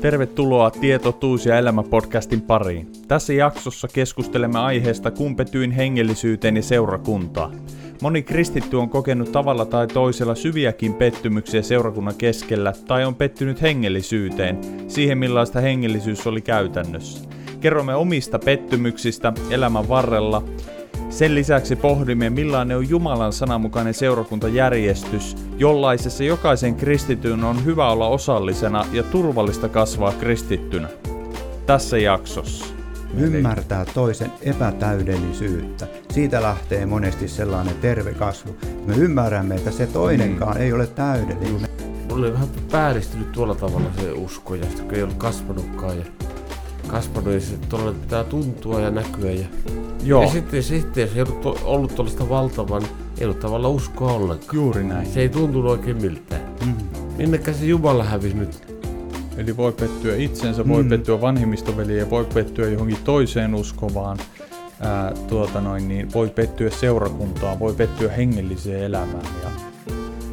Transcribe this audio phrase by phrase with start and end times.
[0.00, 2.92] Tervetuloa Tieto, Tuus ja Elämä-podcastin pariin.
[3.08, 7.52] Tässä jaksossa keskustelemme aiheesta kumpetyin hengellisyyteen ja seurakuntaa.
[8.02, 14.58] Moni kristitty on kokenut tavalla tai toisella syviäkin pettymyksiä seurakunnan keskellä tai on pettynyt hengellisyyteen,
[14.88, 17.28] siihen millaista hengellisyys oli käytännössä.
[17.60, 20.42] Kerromme omista pettymyksistä elämän varrella
[21.10, 28.86] sen lisäksi pohdimme, millainen on Jumalan sananmukainen seurakuntajärjestys, jollaisessa jokaisen kristityn on hyvä olla osallisena
[28.92, 30.88] ja turvallista kasvaa kristittynä.
[31.66, 32.64] Tässä jaksossa.
[33.16, 35.86] Ymmärtää toisen epätäydellisyyttä.
[36.10, 38.56] Siitä lähtee monesti sellainen terve kasvu.
[38.86, 40.62] Me ymmärrämme, että se toinenkaan mm.
[40.62, 41.70] ei ole täydellinen.
[42.08, 45.98] Mulla oli vähän pääristynyt tuolla tavalla se usko, ja kun ei ollut kasvanutkaan.
[45.98, 46.04] Ja
[46.90, 49.30] kasvanut ja se tuolla pitää tuntua ja näkyä.
[49.30, 49.46] Ja,
[50.04, 50.22] Joo.
[50.22, 52.82] ja sitten, sitten jos ei ollut, ollut tuollaista valtavan,
[53.18, 54.48] ei ollut tavallaan uskoa ollenkaan.
[54.56, 55.06] Juuri näin.
[55.06, 56.42] Se ei tuntunut oikein miltään.
[56.66, 56.74] Mm.
[57.16, 58.80] Minnekä se Jumala hävisi nyt?
[59.36, 60.88] Eli voi pettyä itsensä, voi mm.
[60.88, 64.18] pettyä vanhimmistoveliä, voi pettyä johonkin toiseen uskovaan,
[64.80, 69.24] ää, tuota noin, niin voi pettyä seurakuntaan, voi pettyä hengelliseen elämään.
[69.42, 69.69] Ja...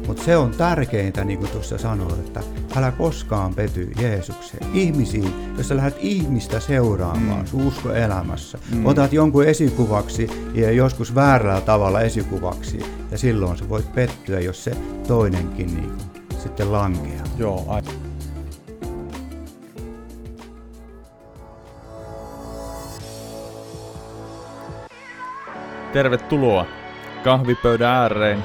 [0.08, 2.40] Mutta se on tärkeintä, niin kuin tuossa sanoit, että
[2.76, 4.74] älä koskaan pety Jeesukseen.
[4.74, 7.46] Ihmisiin, jos sä lähdet ihmistä seuraamaan mm.
[7.46, 8.86] sun uskoelämässä, mm.
[8.86, 12.78] otat jonkun esikuvaksi ja joskus väärällä tavalla esikuvaksi,
[13.10, 17.24] ja silloin sä voit pettyä, jos se toinenkin niin kuin, sitten lankeaa.
[17.38, 17.94] Joo, aivan.
[25.92, 26.66] Tervetuloa
[27.24, 28.44] kahvipöydän ääreen,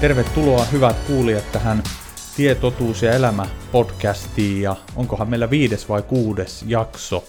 [0.00, 1.82] Tervetuloa hyvät kuulijat tähän
[2.36, 7.24] Tie, totuus ja elämä podcastiin ja onkohan meillä viides vai kuudes jakso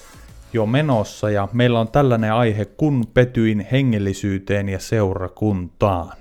[0.54, 6.18] jo menossa ja meillä on tällainen aihe kun petyin hengellisyyteen ja seurakuntaan.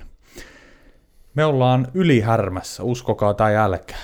[1.35, 4.01] Me ollaan ylihärmässä, uskokaa tai älkää.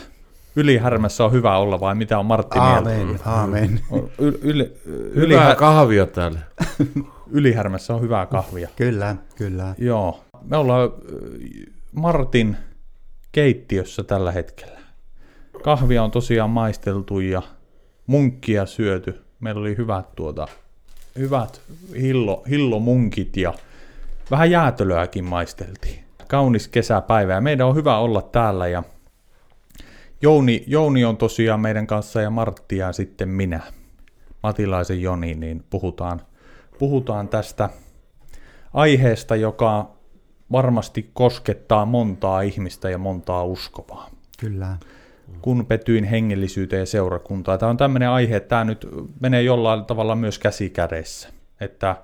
[0.56, 3.30] Ylihärmässä on hyvä olla vai mitä on Martti Aamen, mieltä?
[3.30, 3.80] aamen.
[4.18, 4.72] Yli,
[5.14, 6.38] yli, Hyvää kahvia täällä.
[7.30, 8.68] ylihärmässä on hyvää kahvia.
[8.76, 9.74] Kyllä, kyllä.
[9.78, 10.24] Joo.
[10.50, 10.90] Me ollaan
[11.96, 12.56] Martin
[13.32, 14.80] keittiössä tällä hetkellä.
[15.62, 17.42] Kahvia on tosiaan maisteltu ja
[18.06, 19.22] munkkia syöty.
[19.40, 20.48] Meillä oli hyvät, tuota,
[21.18, 21.60] hyvät
[22.00, 23.54] hillo, hillomunkit ja
[24.30, 26.04] vähän jäätölöäkin maisteltiin.
[26.28, 28.82] Kaunis kesäpäivä ja meidän on hyvä olla täällä ja
[30.22, 33.60] Jouni, Jouni on tosiaan meidän kanssa ja Martti ja sitten minä,
[34.42, 36.20] Matilaisen Joni, niin puhutaan,
[36.78, 37.70] puhutaan tästä
[38.74, 39.95] aiheesta, joka
[40.52, 44.10] varmasti koskettaa montaa ihmistä ja montaa uskovaa.
[44.38, 44.76] Kyllä.
[45.42, 47.58] Kun petyin hengellisyyteen ja seurakuntaan.
[47.58, 48.88] Tämä on tämmöinen aihe, että tämä nyt
[49.20, 51.28] menee jollain tavalla myös käsi kädessä.
[51.60, 51.96] Että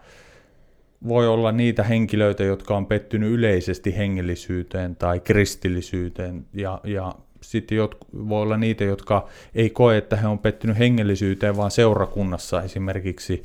[1.08, 7.96] voi olla niitä henkilöitä, jotka on pettynyt yleisesti hengellisyyteen tai kristillisyyteen ja, ja sitten jot,
[8.28, 13.42] voi olla niitä, jotka ei koe, että he on pettynyt hengellisyyteen, vaan seurakunnassa esimerkiksi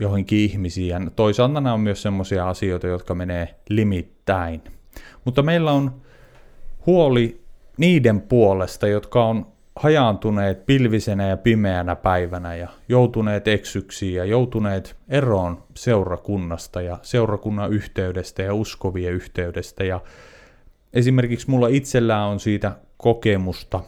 [0.00, 0.88] johonkin ihmisiin.
[0.88, 4.62] Ja toisaalta nämä on myös sellaisia asioita, jotka menee limittäin.
[5.24, 5.92] Mutta meillä on
[6.86, 7.40] huoli
[7.76, 15.62] niiden puolesta, jotka on hajaantuneet pilvisenä ja pimeänä päivänä ja joutuneet eksyksiin ja joutuneet eroon
[15.74, 19.84] seurakunnasta ja seurakunnan yhteydestä ja uskovien yhteydestä.
[19.84, 20.00] Ja
[20.92, 23.80] esimerkiksi mulla itsellään on siitä kokemusta,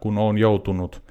[0.00, 1.05] kun on joutunut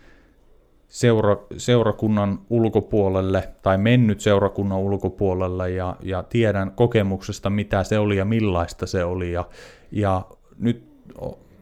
[0.88, 8.26] seura, seurakunnan ulkopuolelle tai mennyt seurakunnan ulkopuolelle ja, ja tiedän kokemuksesta, mitä se oli ja
[8.26, 9.32] millaista se oli.
[9.32, 9.46] Ja,
[9.92, 10.22] ja
[10.60, 10.84] nyt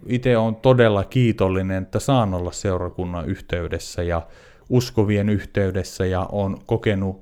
[0.08, 4.22] itse on todella kiitollinen, että saan olla seurakunnan yhteydessä ja
[4.70, 7.22] uskovien yhteydessä ja on kokenut,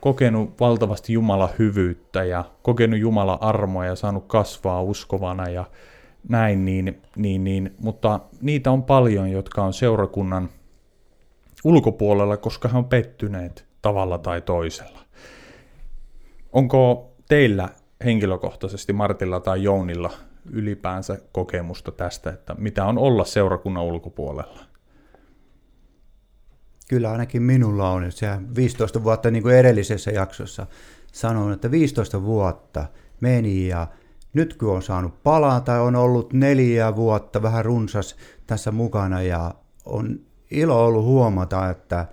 [0.00, 5.64] kokenut valtavasti Jumalan hyvyyttä ja kokenut Jumalan armoa ja saanut kasvaa uskovana ja
[6.28, 10.48] näin, niin, niin, niin, mutta niitä on paljon, jotka on seurakunnan
[11.64, 15.00] ulkopuolella, koska he on pettyneet tavalla tai toisella.
[16.52, 17.68] Onko teillä
[18.04, 20.10] henkilökohtaisesti Martilla tai Jounilla
[20.50, 24.60] ylipäänsä kokemusta tästä, että mitä on olla seurakunnan ulkopuolella?
[26.88, 28.12] Kyllä ainakin minulla on.
[28.12, 28.26] Se
[28.56, 30.66] 15 vuotta, niin kuin edellisessä jaksossa
[31.12, 32.86] sanoin, että 15 vuotta
[33.20, 33.86] meni ja
[34.34, 38.16] nyt kun on saanut palata, on ollut neljä vuotta vähän runsas
[38.46, 40.20] tässä mukana ja on
[40.54, 42.06] ilo ollut huomata, että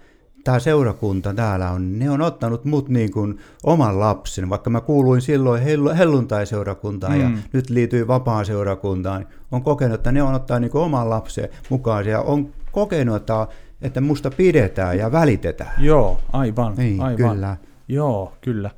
[0.44, 5.22] tämä seurakunta täällä on, ne on ottanut mut niin kuin oman lapsen, vaikka mä kuuluin
[5.22, 5.62] silloin
[5.98, 7.22] helluntai-seurakuntaan mm.
[7.22, 11.50] ja nyt liityin vapaan seurakuntaan, on kokenut, että ne on ottaa niin kuin oman lapsen
[11.70, 13.48] mukaan ja on kokenut, että,
[13.82, 15.74] että musta pidetään ja välitetään.
[15.78, 16.74] Joo, aivan.
[16.78, 17.36] Niin, aivan.
[17.36, 17.58] kyllä.
[17.88, 18.72] Joo, kyllä.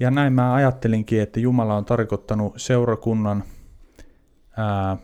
[0.00, 3.44] Ja näin mä ajattelinkin, että Jumala on tarkoittanut seurakunnan
[4.56, 4.96] ää,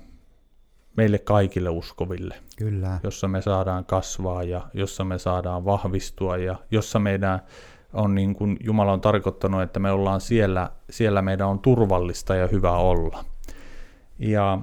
[0.97, 2.46] meille kaikille uskoville.
[2.57, 3.01] Kyllä.
[3.03, 7.41] Jossa me saadaan kasvaa ja jossa me saadaan vahvistua ja jossa meidän
[7.93, 12.47] on niin kuin Jumala on tarkoittanut, että me ollaan siellä, siellä meidän on turvallista ja
[12.47, 13.25] hyvä olla.
[14.19, 14.59] Ja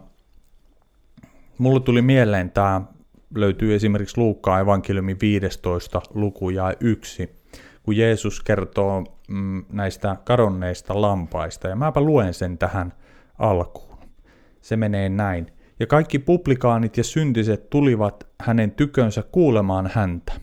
[1.57, 2.81] mulle tuli mieleen tämä,
[3.35, 7.35] löytyy esimerkiksi Luukkaan evankeliumin 15 luku ja 1,
[7.83, 12.93] kun Jeesus kertoo mm, näistä kadonneista lampaista, ja mäpä luen sen tähän
[13.39, 13.97] alkuun.
[14.61, 15.51] Se menee näin.
[15.83, 20.33] Ja kaikki publikaanit ja syntiset tulivat hänen tykönsä kuulemaan häntä.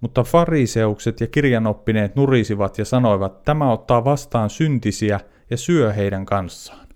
[0.00, 5.20] Mutta fariseukset ja kirjanoppineet nurisivat ja sanoivat, tämä ottaa vastaan syntisiä
[5.50, 6.86] ja syö heidän kanssaan.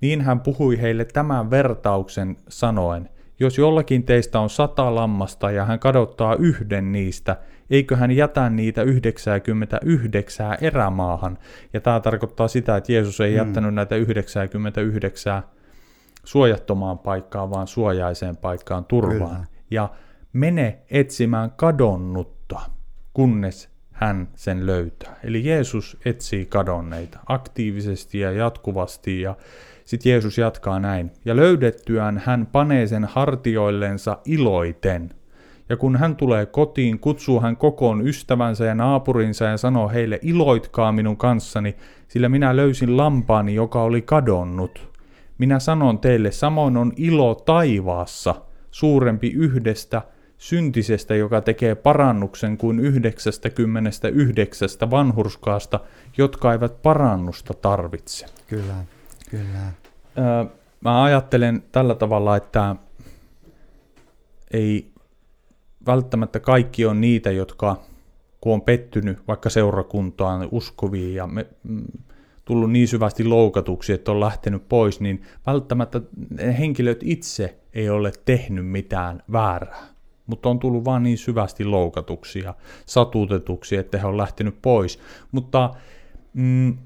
[0.00, 3.08] Niin hän puhui heille tämän vertauksen sanoen,
[3.40, 7.36] jos jollakin teistä on sata lammasta ja hän kadottaa yhden niistä,
[7.70, 11.38] eikö hän jätä niitä 99 erämaahan?
[11.72, 13.36] Ja tämä tarkoittaa sitä, että Jeesus ei mm.
[13.36, 15.42] jättänyt näitä 99
[16.24, 19.36] suojattomaan paikkaan, vaan suojaiseen paikkaan turvaan.
[19.36, 19.46] Kyllä.
[19.70, 19.88] Ja
[20.32, 22.60] mene etsimään kadonnutta,
[23.14, 25.16] kunnes hän sen löytää.
[25.24, 29.36] Eli Jeesus etsii kadonneita aktiivisesti ja jatkuvasti ja
[29.84, 31.10] sitten Jeesus jatkaa näin.
[31.24, 35.10] Ja löydettyään hän panee sen hartioillensa iloiten.
[35.68, 40.92] Ja kun hän tulee kotiin, kutsuu hän kokoon ystävänsä ja naapurinsa ja sanoo heille, iloitkaa
[40.92, 41.76] minun kanssani,
[42.08, 44.93] sillä minä löysin lampaani, joka oli kadonnut.
[45.38, 48.34] Minä sanon teille, samoin on ilo taivaassa
[48.70, 50.02] suurempi yhdestä
[50.38, 55.80] syntisestä, joka tekee parannuksen kuin 99 vanhurskaasta,
[56.18, 58.26] jotka eivät parannusta tarvitse.
[58.46, 58.74] Kyllä,
[59.30, 59.72] kyllä.
[60.18, 60.44] Öö,
[60.80, 62.76] mä ajattelen tällä tavalla, että
[64.50, 64.90] ei
[65.86, 67.76] välttämättä kaikki on niitä, jotka
[68.40, 71.84] kun on pettynyt vaikka seurakuntaan uskoviin ja me, mm,
[72.44, 76.00] tullut niin syvästi loukatuksi, että on lähtenyt pois, niin välttämättä
[76.58, 79.84] henkilöt itse ei ole tehnyt mitään väärää.
[80.26, 82.54] Mutta on tullut vaan niin syvästi loukatuksi ja
[82.86, 84.98] satutetuksi, että he on lähtenyt pois.
[85.32, 85.74] Mutta
[86.34, 86.78] mm,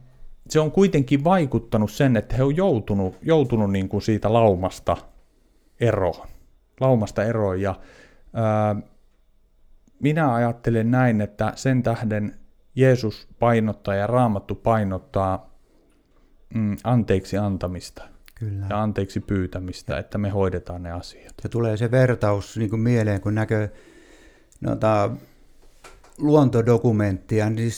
[0.49, 4.96] se on kuitenkin vaikuttanut sen, että he on joutunut, joutunut niin kuin siitä laumasta
[5.81, 6.26] eroon.
[6.81, 7.75] Laumasta eroon ja
[8.34, 8.76] ää,
[10.00, 12.35] minä ajattelen näin, että sen tähden
[12.75, 15.48] Jeesus painottaa ja Raamattu painottaa
[16.55, 18.02] mm, anteeksi antamista
[18.35, 18.67] Kyllä.
[18.71, 21.35] ja anteeksi pyytämistä, että me hoidetaan ne asiat.
[21.43, 23.71] Ja tulee se vertaus niin kuin mieleen, kun näkee
[24.61, 25.11] noita
[26.19, 27.73] luontodokumenttia, niin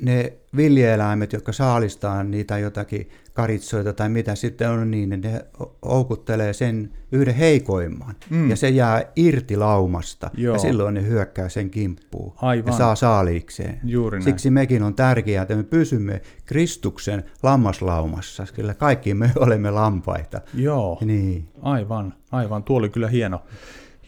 [0.00, 5.44] ne villieläimet, jotka saalistaa niitä jotakin karitsoita tai mitä sitten on, niin ne
[5.84, 8.14] houkuttelee sen yhden heikoimman.
[8.30, 8.50] Mm.
[8.50, 10.30] Ja se jää irti laumasta.
[10.36, 10.54] Joo.
[10.54, 12.32] Ja silloin ne hyökkää sen kimppuun.
[12.36, 12.72] Aivan.
[12.72, 13.80] Ja saa saaliikseen.
[13.84, 18.46] Juuri Siksi mekin on tärkeää, että me pysymme Kristuksen lammaslaumassa.
[18.54, 20.40] Kyllä kaikki me olemme lampaita.
[20.54, 21.48] Joo, niin.
[21.62, 22.64] aivan, aivan.
[22.64, 23.40] Tuo oli kyllä hieno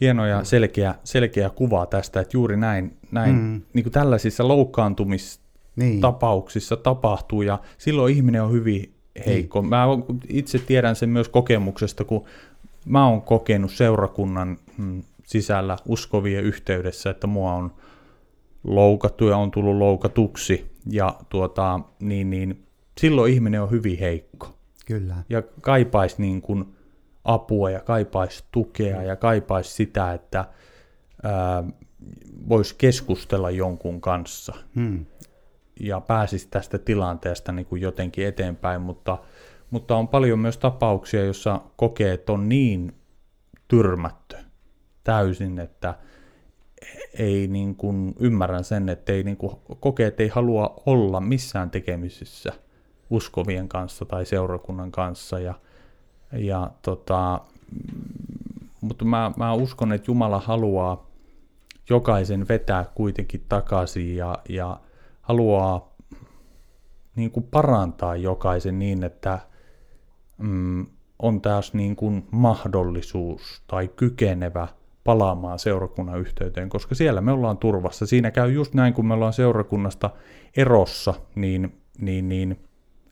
[0.01, 3.61] hieno ja selkeä, selkeä kuva tästä, että juuri näin, näin mm.
[3.73, 6.83] niin kuin tällaisissa loukkaantumistapauksissa niin.
[6.83, 9.61] tapahtuu ja silloin ihminen on hyvin heikko.
[9.61, 9.69] Niin.
[9.69, 9.85] Mä
[10.27, 12.25] itse tiedän sen myös kokemuksesta, kun
[12.85, 17.71] mä oon kokenut seurakunnan mm, sisällä uskovien yhteydessä, että mua on
[18.63, 22.63] loukattu ja on tullut loukatuksi ja tuota, niin, niin,
[22.97, 24.53] silloin ihminen on hyvin heikko.
[24.85, 25.15] Kyllä.
[25.29, 26.65] Ja kaipaisi niin kuin,
[27.23, 30.45] apua ja kaipaisi tukea ja kaipaisi sitä, että
[32.49, 35.05] voisi keskustella jonkun kanssa hmm.
[35.79, 39.17] Ja pääsisi tästä tilanteesta niin kuin jotenkin eteenpäin, mutta,
[39.69, 42.95] mutta on paljon myös tapauksia, jossa kokeet on niin
[43.67, 44.35] tyrmätty
[45.03, 45.95] täysin, että
[47.19, 51.71] ei niin kuin, ymmärrän sen, että ei niin kuin, kokee, että ei halua olla missään
[51.71, 52.53] tekemisissä
[53.09, 55.39] uskovien kanssa tai seurakunnan kanssa.
[55.39, 55.53] Ja,
[56.31, 57.41] ja tota,
[58.81, 61.09] mutta mä, mä uskon, että Jumala haluaa
[61.89, 64.79] jokaisen vetää kuitenkin takaisin ja, ja
[65.29, 65.95] haluaa
[67.15, 69.39] niin kuin parantaa jokaisen niin, että
[70.37, 70.85] mm,
[71.19, 74.67] on taas niin kuin mahdollisuus tai kykenevä
[75.03, 78.05] palaamaan seurakunnan yhteyteen, koska siellä me ollaan turvassa.
[78.05, 80.09] Siinä käy just näin, kun me ollaan seurakunnasta
[80.57, 82.59] erossa, niin, niin, niin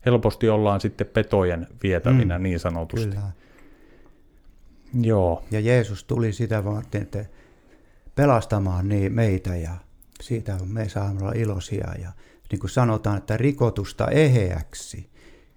[0.06, 3.08] helposti ollaan sitten petojen vietävinä mm, niin sanotusti.
[3.08, 3.32] Kyllä.
[5.00, 5.42] Joo.
[5.50, 7.24] Ja Jeesus tuli sitä varten, että
[8.14, 9.87] pelastamaan niin meitä ja
[10.22, 11.94] siitä on me saamme olla iloisia.
[12.02, 12.12] Ja
[12.52, 15.10] niin kuin sanotaan, että rikotusta eheäksi,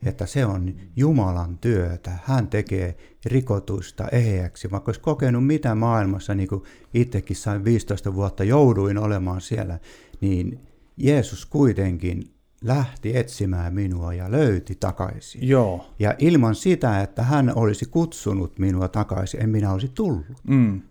[0.06, 2.12] että se on Jumalan työtä.
[2.24, 4.72] Hän tekee rikotusta eheäksi.
[4.72, 6.64] Vaikka olisi kokenut mitä maailmassa, niin kuin
[6.94, 9.80] itsekin sain 15 vuotta, jouduin olemaan siellä,
[10.22, 10.60] niin
[10.98, 15.48] Jeesus kuitenkin lähti etsimään minua ja löyti takaisin.
[15.48, 15.86] Joo.
[16.00, 20.26] Ja ilman sitä, että hän olisi kutsunut minua takaisin, en minä olisi tullut.
[20.48, 20.82] Mm.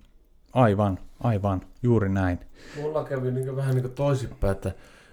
[0.52, 2.38] Aivan, aivan, juuri näin.
[2.76, 4.72] Mulla kävi niin vähän niin toisinpäin, että,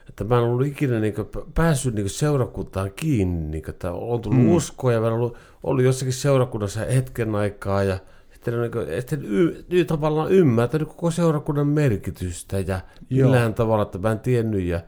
[0.09, 1.13] että mä en ollut ikinä niin
[1.53, 4.51] päässyt niin seurakuntaan kiinni, niin kuin, että on tullut mm.
[4.51, 7.99] uskoa ja mä ollut, ollut jossakin seurakunnassa hetken aikaa ja
[8.33, 13.97] sitten, niin kuin, sitten y, y, tavallaan ymmärtänyt koko seurakunnan merkitystä ja millään tavalla, että
[13.97, 14.81] mä en tiennyt ja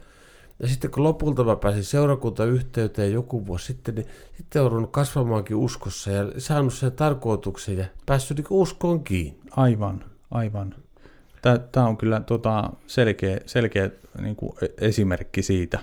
[0.59, 6.11] ja sitten kun lopulta mä pääsin seurakuntayhteyteen joku vuosi sitten, niin sitten olen kasvamaankin uskossa
[6.11, 9.39] ja saanut sen tarkoituksen ja päässyt niin uskoon kiinni.
[9.51, 10.75] Aivan, aivan.
[11.71, 13.89] Tämä on kyllä tuota, selkeä, selkeä
[14.21, 15.79] niin kuin e-, esimerkki siitä,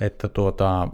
[0.00, 0.88] että tuota,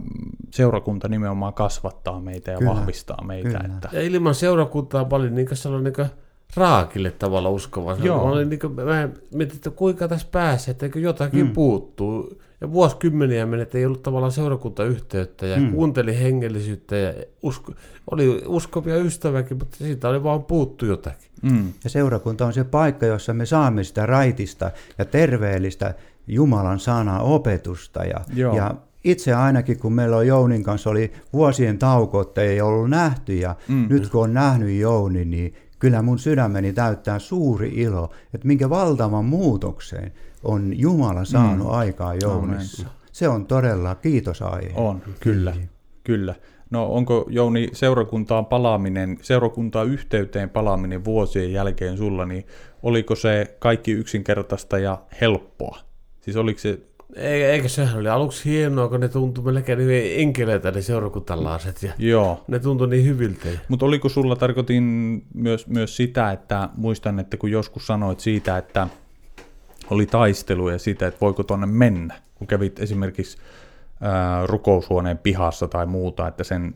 [0.51, 3.49] seurakunta nimenomaan kasvattaa meitä ja kyllä, vahvistaa meitä.
[3.49, 3.75] Kyllä.
[3.75, 3.89] Että...
[3.91, 6.09] Ja ilman seurakuntaa paljon niin sellainen niin
[6.55, 7.97] raakille tavalla uskova.
[8.01, 8.25] Joo.
[8.25, 11.53] Mä, olin, niin kuin, mä mietin, että kuinka tässä pääsee, että jotakin mm.
[11.53, 15.71] puuttuu ja vuosikymmeniä meni, että ei ollut tavallaan seurakuntayhteyttä ja mm.
[15.71, 17.73] kuunteli hengellisyyttä ja usko,
[18.11, 21.29] oli uskovia ystäväkin, mutta siitä oli vaan puuttu jotakin.
[21.41, 21.73] Mm.
[21.83, 25.93] Ja seurakunta on se paikka, jossa me saamme sitä raitista ja terveellistä
[26.27, 28.03] Jumalan sanaa opetusta.
[28.03, 28.21] Ja,
[28.55, 33.33] ja itse ainakin, kun meillä on Jounin kanssa oli vuosien tauko, että ei ollut nähty
[33.35, 33.85] ja mm.
[33.89, 39.25] nyt kun on nähnyt Jouni, niin kyllä mun sydämeni täyttää suuri ilo, että minkä valtavan
[39.25, 40.13] muutokseen
[40.43, 41.73] on Jumala saanut mm.
[41.73, 42.87] aikaa Jounissa.
[43.11, 44.71] Se on todella kiitosaihe.
[44.75, 45.69] On, kyllä, niin.
[46.03, 46.35] kyllä.
[46.69, 52.45] No onko Jouni seurakuntaan palaaminen, seurakuntaan yhteyteen palaaminen vuosien jälkeen sulla, niin
[52.83, 55.77] oliko se kaikki yksinkertaista ja helppoa?
[56.21, 56.79] Siis oliko se
[57.15, 62.43] eikö se oli aluksi hienoa, kun ne tuntui melkein niin enkeleitä ne seurakuntalaiset ja Joo.
[62.47, 63.49] ne tuntui niin hyviltä.
[63.67, 64.83] Mutta oliko sulla, tarkoitin
[65.33, 68.87] myös, myös sitä, että muistan, että kun joskus sanoit siitä, että
[69.89, 73.37] oli taisteluja siitä, että voiko tuonne mennä, kun kävit esimerkiksi
[74.01, 76.75] ää, rukoushuoneen pihassa tai muuta, että sen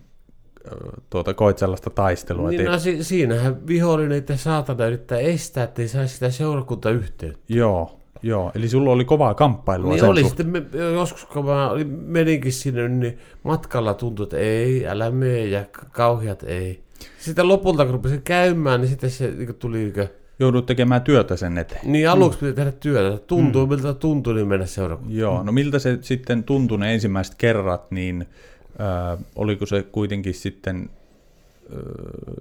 [1.10, 2.50] tuota, koit sellaista taistelua.
[2.50, 7.54] Niin, no, si- siinähän vihollinen ja saatana yrittää estää, että ei saisi sitä seurakuntayhteyttä.
[7.54, 11.70] Joo, Joo, eli sulla oli kovaa kamppailua niin oli, sitten me, joskus kun mä
[12.06, 16.84] meninkin sinne, niin matkalla tuntui, että ei, älä mene ja kauheat ei.
[17.20, 19.78] Sitten lopulta kun rupesin käymään, niin sitten se niin tuli...
[19.78, 20.10] Niin
[20.40, 21.82] Joudut tekemään työtä sen eteen.
[21.84, 22.46] Niin, aluksi mm.
[22.46, 23.18] piti tehdä työtä.
[23.18, 23.70] Tuntuu, mm.
[23.70, 25.18] miltä tuntui, niin mennä seurakuntaan.
[25.18, 28.26] Joo, no miltä se sitten tuntui ne ensimmäiset kerrat, niin
[28.82, 30.90] äh, oliko se kuitenkin sitten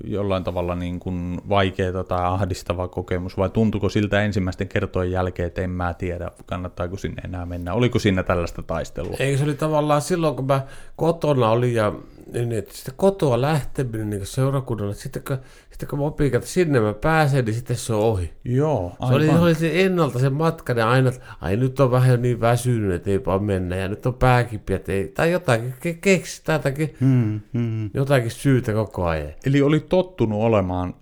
[0.04, 5.62] jollain tavalla niin kuin vaikeaa tai ahdistava kokemus, vai tuntuko siltä ensimmäisten kertojen jälkeen, että
[5.62, 7.74] en mä tiedä, kannattaako sinne enää mennä?
[7.74, 9.16] Oliko siinä tällaista taistelua?
[9.18, 10.60] Eikö se oli tavallaan silloin, kun mä
[10.96, 11.92] kotona olin ja
[12.32, 15.38] niin, että sitten kotoa lähteminen niin seurakunnalle, sitten kun,
[15.70, 18.32] sitten kun mä opin, että sinne mä pääsen, niin sitten se on ohi.
[18.44, 19.08] Joo, aivan.
[19.08, 22.22] Se oli, se oli se ennalta se matka, ja aina, että ai nyt on vähän
[22.22, 26.44] niin väsynyt, että ei vaan mennä, ja nyt on pääkipiä, ei, tai jotakin ke- keksi
[26.44, 27.90] tätäkin, hmm, hmm.
[27.94, 29.32] jotakin syytä koko ajan.
[29.46, 30.94] Eli oli tottunut olemaan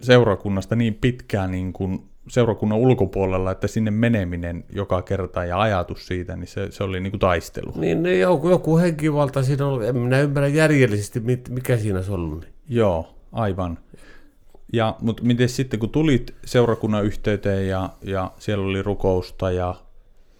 [0.00, 6.36] seurakunnasta niin pitkään niin kuin seurakunnan ulkopuolella, että sinne meneminen joka kerta ja ajatus siitä,
[6.36, 7.72] niin se, se oli niin kuin taistelu.
[7.76, 12.48] Niin, joku, joku henkivalta siinä on, en minä ymmärrä järjellisesti, mikä siinä on ollut.
[12.68, 13.78] Joo, aivan.
[14.72, 19.74] Ja, mutta miten sitten, kun tulit seurakunnan yhteyteen ja, ja siellä oli rukousta ja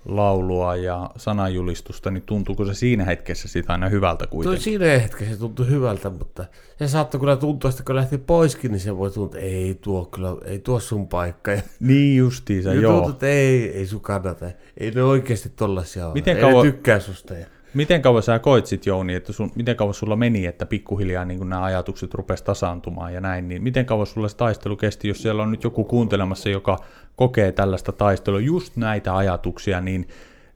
[0.04, 4.58] laulua ja sananjulistusta, niin tuntuuko se siinä hetkessä sitä aina hyvältä kuitenkin?
[4.58, 6.44] Tuo siinä hetkessä se tuntui hyvältä, mutta
[6.78, 10.04] se saattoi kyllä tuntua, että kun lähti poiskin, niin se voi tuntua, että ei tuo
[10.04, 11.50] kyllä, ei tuo sun paikka.
[11.50, 12.92] Ja niin justiinsa, joo.
[12.92, 16.72] Tuntuu, että ei, ei sun kannata, ei ne oikeasti tollasia ole, Miten ei kauan, ne
[16.72, 17.34] tykkää susta.
[17.34, 17.46] Ja...
[17.74, 21.48] Miten kauan sä koit sit, Jouni, että sun, miten kauan sulla meni, että pikkuhiljaa niin
[21.48, 25.42] nämä ajatukset rupesi tasaantumaan ja näin, niin miten kauan sulla se taistelu kesti, jos siellä
[25.42, 26.78] on nyt joku kuuntelemassa, joka
[27.16, 30.08] kokee tällaista taistelua, just näitä ajatuksia, niin,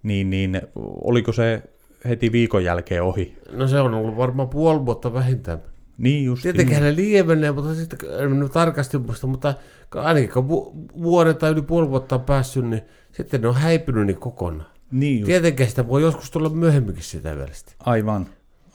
[0.02, 0.62] niin, niin
[1.04, 1.62] oliko se
[2.09, 3.38] heti viikon jälkeen ohi?
[3.52, 5.62] No se on ollut varmaan puoli vuotta vähintään.
[5.99, 6.42] Niin just.
[6.42, 9.54] Tietenkin hän lievenee, mutta sitten en tarkasti muista, mutta
[9.94, 14.06] ainakin kun vu- vuoden tai yli puoli vuotta on päässyt, niin sitten ne on häipynyt
[14.06, 14.74] niin kokonaan.
[14.90, 15.26] Niin just.
[15.26, 17.72] Tietenkin sitä voi joskus tulla myöhemminkin sitä välistä.
[17.80, 18.26] Aivan,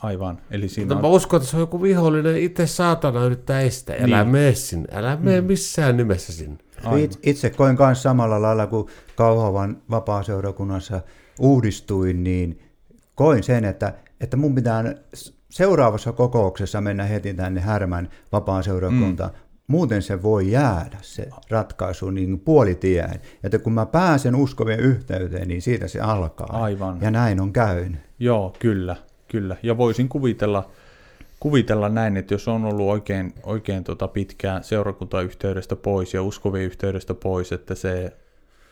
[0.04, 0.42] aivan.
[0.52, 3.96] Eli siinä Mutta mä on, uskon, että se on joku vihollinen, itse saatana yrittää estää.
[3.96, 4.32] Älä Niin.
[4.32, 6.58] mene sinne, älä mene missään nimessä sinne.
[6.84, 7.00] Aivan.
[7.00, 11.02] Itse, itse koin myös samalla lailla kuin Kauhavan vapaaseurakunnassa
[11.40, 12.60] uudistuin, niin
[13.16, 14.96] koin sen, että, että mun pitää
[15.50, 19.32] seuraavassa kokouksessa mennä heti tänne Härmän vapaaseurakuntaan.
[19.32, 19.49] Mm.
[19.70, 23.22] Muuten se voi jäädä se ratkaisu niin puolitiehen.
[23.44, 26.64] Että kun mä pääsen uskovien yhteyteen, niin siitä se alkaa.
[26.64, 26.98] Aivan.
[27.02, 28.00] Ja näin on käynyt.
[28.20, 28.96] Joo, kyllä,
[29.28, 29.56] kyllä.
[29.64, 30.70] Ja voisin kuvitella,
[31.40, 37.14] kuvitella näin, että jos on ollut oikein, oikein tota pitkään seurakuntayhteydestä pois ja uskovien yhteydestä
[37.14, 38.14] pois, että se,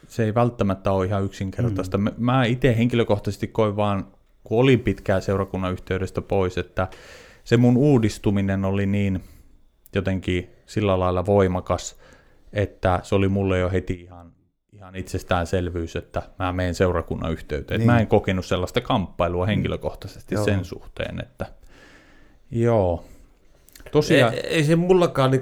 [0.07, 1.97] se ei välttämättä ole ihan yksinkertaista.
[1.97, 2.07] Mm.
[2.17, 4.07] Mä itse henkilökohtaisesti koin vaan,
[4.43, 6.87] kun olin pitkään seurakunnan yhteydestä pois, että
[7.43, 9.23] se mun uudistuminen oli niin
[9.97, 11.99] jotenkin sillä lailla voimakas,
[12.53, 14.31] että se oli mulle jo heti ihan,
[14.73, 17.79] ihan itsestäänselvyys, että mä menen seurakunnan yhteyteen.
[17.79, 17.85] Niin.
[17.85, 20.45] Mä en kokenut sellaista kamppailua henkilökohtaisesti Joo.
[20.45, 21.45] sen suhteen, että
[22.51, 23.03] joo.
[23.91, 25.41] Tosiaan, Ei, ei se mullakaan, niin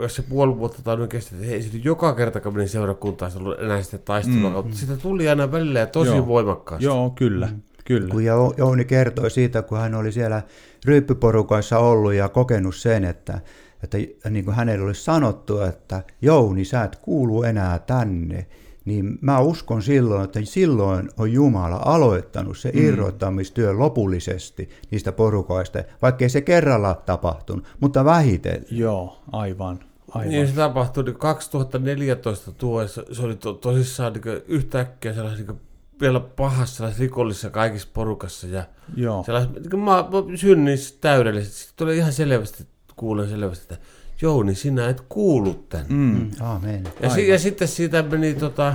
[0.00, 3.30] jos se puoli vuotta tai noin kesti, että ei se joka kerta, kun menin seurakuntaan,
[3.30, 4.56] se ollut enää sitä taistelua, mm.
[4.56, 6.26] mutta sitä tuli aina välillä ja tosi Joo.
[6.26, 6.84] voimakkaasti.
[6.84, 7.62] joo, kyllä, mm.
[7.84, 8.08] kyllä.
[8.08, 10.42] Kun Jo- Jouni kertoi siitä, kun hän oli siellä
[10.84, 13.40] ryyppyporukoissa ollut ja kokenut sen, että,
[13.82, 13.98] että
[14.30, 18.46] niin kuin hänelle oli sanottu, että Jouni, sä et kuulu enää tänne,
[18.84, 26.28] niin mä uskon silloin, että silloin on Jumala aloittanut se irrottamistyö lopullisesti niistä porukoista, vaikkei
[26.28, 28.66] se kerralla tapahtunut, mutta vähitellen.
[28.70, 29.80] Joo, aivan,
[30.10, 30.30] aivan.
[30.30, 35.60] Niin se tapahtui niin 2014 tuo, se, se oli to, tosissaan niin yhtäkkiä sellaisessa niin
[36.00, 38.64] vielä pahassa sellaisessa rikollisessa kaikissa porukassa ja
[38.96, 41.56] joo, sellaisessa, niin mä, mä synnin täydellisesti.
[41.56, 42.64] Sitten tuli ihan selvästi,
[42.98, 43.86] kuulen selvästi, että
[44.22, 45.86] Jouni, sinä et kuulu tänne.
[45.88, 45.96] Mm.
[45.96, 46.84] mm, Aamen.
[47.02, 48.74] Ja, si, ja sitten siitä meni tota,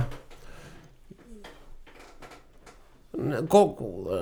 [3.48, 3.76] ko,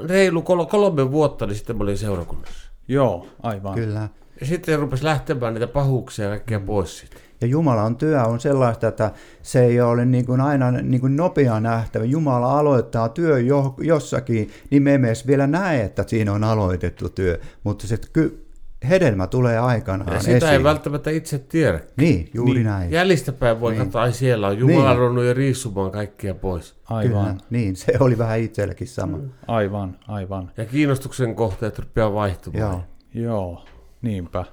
[0.09, 2.71] reilu kol, kolme vuotta, niin sitten mä olin seurakunnassa.
[2.89, 3.75] joo, aivan.
[3.75, 4.09] Kyllä.
[4.41, 7.17] Ja sitten rupesi lähtemään niitä pahuuksia ja kaikkea pois siitä.
[7.41, 9.13] Ja Jumalan työ on sellaista, että
[9.43, 12.05] se ei ole niin kuin aina niin kuin nopea nähtävä.
[12.05, 17.09] Jumala aloittaa työ jo, jossakin, niin me emme edes vielä näe, että siinä on aloitettu
[17.09, 18.42] työ, mutta se ky-
[18.89, 20.53] hedelmä tulee aikanaan Ja sitä esiin.
[20.53, 21.81] ei välttämättä itse tiedä.
[21.97, 22.67] Niin, juuri Niin.
[22.67, 22.91] näin.
[22.91, 23.83] Jäljistäpäin voi Niin.
[23.83, 25.27] katsoa, ai siellä on Jumala Niin.
[25.27, 26.75] jo riissumaan kaikkia pois.
[26.91, 29.17] Aivan, Kyllä, niin, se oli vähän itselläkin sama.
[29.17, 29.31] Mm.
[29.49, 30.51] aivan, aivan.
[30.57, 32.61] Ja kiinnostuksen kohteet rupeaa vaihtumaan.
[32.63, 32.83] Joo.
[33.15, 33.65] Joo,
[34.03, 34.45] niinpä.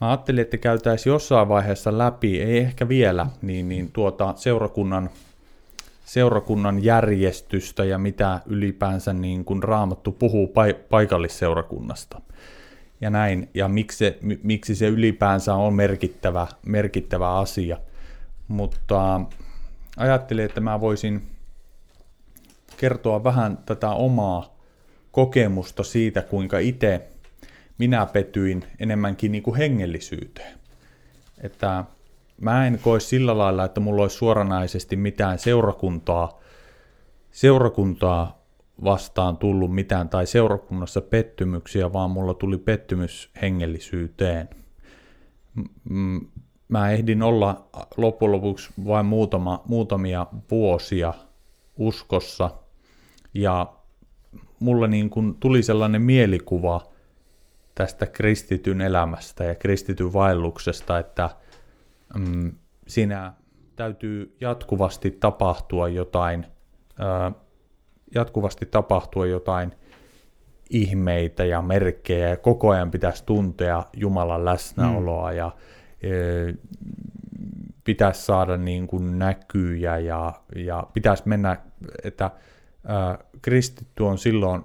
[0.00, 5.10] Mä ajattelin, että käytäisiin jossain vaiheessa läpi, ei ehkä vielä, niin, niin tuota seurakunnan,
[6.04, 12.20] seurakunnan järjestystä ja mitä ylipäänsä niin kuin Raamattu puhuu pai- paikallisseurakunnasta.
[13.00, 17.78] Ja näin, ja miksi se, mi- miksi se ylipäänsä on merkittävä, merkittävä asia.
[18.48, 19.20] Mutta
[19.96, 21.22] ajattelin, että mä voisin
[22.76, 24.56] kertoa vähän tätä omaa
[25.12, 27.08] kokemusta siitä, kuinka itse
[27.78, 30.58] minä petyin enemmänkin niin kuin hengellisyyteen.
[31.40, 31.84] Että
[32.40, 36.40] mä en koe sillä lailla, että mulla olisi suoranaisesti mitään seurakuntaa,
[37.30, 38.39] seurakuntaa
[38.84, 44.48] vastaan tullut mitään tai seurakunnassa pettymyksiä, vaan mulla tuli pettymys hengellisyyteen.
[46.68, 51.14] Mä ehdin olla loppujen lopuksi vain muutama, muutamia vuosia
[51.76, 52.50] uskossa
[53.34, 53.72] ja
[54.60, 56.80] mulla niin kuin tuli sellainen mielikuva
[57.74, 61.30] tästä kristityn elämästä ja kristityn vaelluksesta, että
[62.18, 62.52] mm,
[62.88, 63.32] siinä
[63.76, 66.46] täytyy jatkuvasti tapahtua jotain,
[68.14, 69.72] jatkuvasti tapahtua jotain
[70.70, 75.36] ihmeitä ja merkkejä ja koko ajan pitäisi tuntea Jumalan läsnäoloa mm.
[75.36, 75.50] ja
[76.02, 76.10] e,
[77.84, 81.56] pitäisi saada niin kuin näkyjä ja, ja pitäisi mennä,
[82.04, 82.30] että
[82.86, 84.64] ää, kristitty on silloin,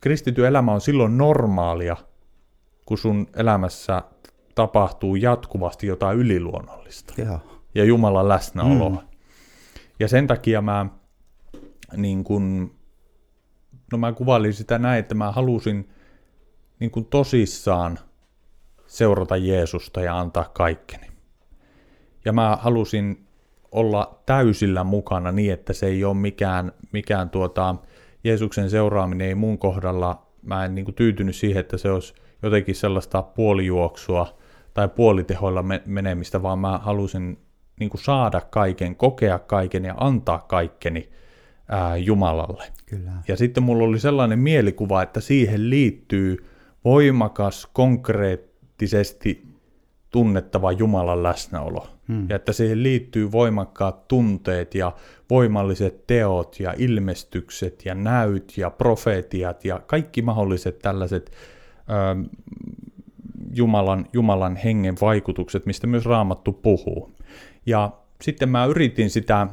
[0.00, 1.96] kristitty elämä on silloin normaalia,
[2.86, 4.02] kun sun elämässä
[4.54, 7.40] tapahtuu jatkuvasti jotain yliluonnollista Joo.
[7.74, 8.90] ja Jumalan läsnäoloa.
[8.90, 9.08] Mm.
[10.00, 10.86] Ja sen takia mä
[11.96, 12.74] niin kun,
[13.92, 15.88] no mä kuvailin sitä näin, että mä halusin
[16.80, 17.98] niin kun tosissaan
[18.86, 21.06] seurata Jeesusta ja antaa kaikkeni.
[22.24, 23.26] Ja mä halusin
[23.72, 27.74] olla täysillä mukana niin, että se ei ole mikään, mikään tuota
[28.24, 32.74] Jeesuksen seuraaminen ei mun kohdalla, mä en niin kuin tyytynyt siihen, että se olisi jotenkin
[32.74, 34.38] sellaista puolijuoksua
[34.74, 37.38] tai puolitehoilla menemistä, vaan mä halusin
[37.80, 41.08] niin kuin saada kaiken, kokea kaiken ja antaa kaikkeni
[41.68, 42.64] ää, Jumalalle.
[42.86, 43.12] Kyllä.
[43.28, 46.44] Ja sitten mulla oli sellainen mielikuva, että siihen liittyy
[46.84, 49.48] voimakas, konkreettisesti
[50.10, 51.86] tunnettava Jumalan läsnäolo.
[52.08, 52.26] Hmm.
[52.28, 54.92] Ja että siihen liittyy voimakkaat tunteet ja
[55.30, 61.32] voimalliset teot ja ilmestykset ja näyt ja profeetiat ja kaikki mahdolliset tällaiset
[61.78, 62.28] ö,
[63.54, 67.12] Jumalan, Jumalan hengen vaikutukset, mistä myös Raamattu puhuu.
[67.66, 67.90] Ja
[68.22, 69.46] sitten mä yritin sitä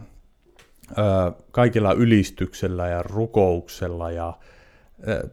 [1.52, 4.38] kaikilla ylistyksellä ja rukouksella ja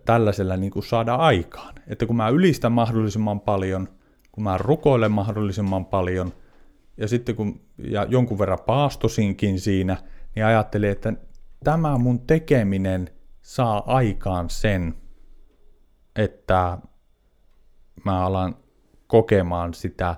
[0.04, 1.74] tällaisella niin kuin saada aikaan.
[1.86, 3.88] Että kun mä ylistän mahdollisimman paljon,
[4.32, 6.32] kun mä rukoilen mahdollisimman paljon,
[6.96, 9.96] ja sitten kun ja jonkun verran paastosinkin siinä,
[10.34, 11.12] niin ajattelin, että
[11.64, 13.10] tämä mun tekeminen
[13.42, 14.94] saa aikaan sen,
[16.16, 16.78] että
[18.04, 18.56] mä alan
[19.06, 20.16] kokemaan sitä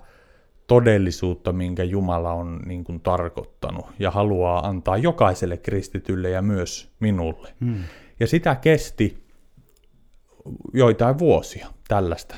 [0.66, 7.48] todellisuutta, minkä Jumala on niin kuin tarkoittanut ja haluaa antaa jokaiselle kristitylle ja myös minulle.
[7.60, 7.84] Hmm.
[8.20, 9.24] Ja sitä kesti
[10.72, 12.34] joitain vuosia tällaista.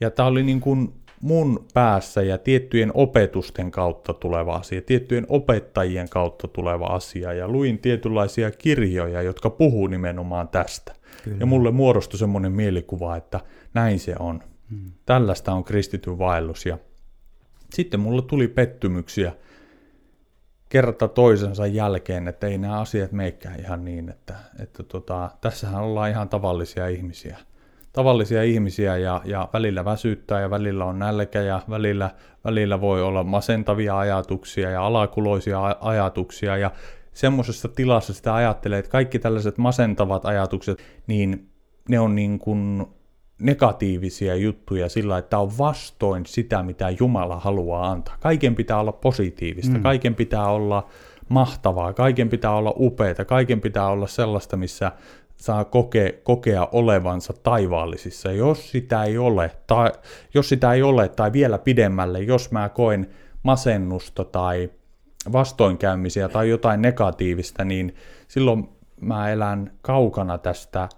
[0.00, 6.08] Ja tämä oli niin kuin mun päässä ja tiettyjen opetusten kautta tuleva asia, tiettyjen opettajien
[6.08, 7.32] kautta tuleva asia.
[7.32, 10.94] Ja luin tietynlaisia kirjoja, jotka puhuu nimenomaan tästä.
[11.24, 11.36] Kyllä.
[11.40, 13.40] Ja mulle muodostui semmoinen mielikuva, että
[13.74, 14.42] näin se on.
[14.70, 14.92] Hmm.
[15.06, 16.66] Tällaista on kristityn vaellus.
[16.66, 16.78] Ja
[17.74, 19.32] sitten mulle tuli pettymyksiä
[20.68, 26.10] kerta toisensa jälkeen, että ei nämä asiat meikään ihan niin, että, että tota, tässähän ollaan
[26.10, 27.38] ihan tavallisia ihmisiä.
[27.92, 32.10] Tavallisia ihmisiä ja, ja välillä väsyttää ja välillä on nälkä ja välillä,
[32.44, 36.70] välillä voi olla masentavia ajatuksia ja alakuloisia ajatuksia ja
[37.12, 41.48] semmoisessa tilassa sitä ajattelee, että kaikki tällaiset masentavat ajatukset, niin
[41.88, 42.86] ne on niin kuin
[43.38, 48.16] negatiivisia juttuja sillä, että on vastoin sitä, mitä Jumala haluaa antaa.
[48.20, 49.82] Kaiken pitää olla positiivista, mm.
[49.82, 50.86] kaiken pitää olla
[51.28, 54.92] mahtavaa, kaiken pitää olla upeita, kaiken pitää olla sellaista, missä
[55.36, 58.32] saa kokea, kokea olevansa taivaallisissa.
[58.32, 59.92] Jos sitä ei ole, tai,
[60.34, 63.06] jos sitä ei ole, tai vielä pidemmälle, jos mä koen
[63.42, 64.70] masennusta tai
[65.32, 67.94] vastoinkäymisiä tai jotain negatiivista, niin
[68.28, 68.68] silloin
[69.00, 70.88] mä elän kaukana tästä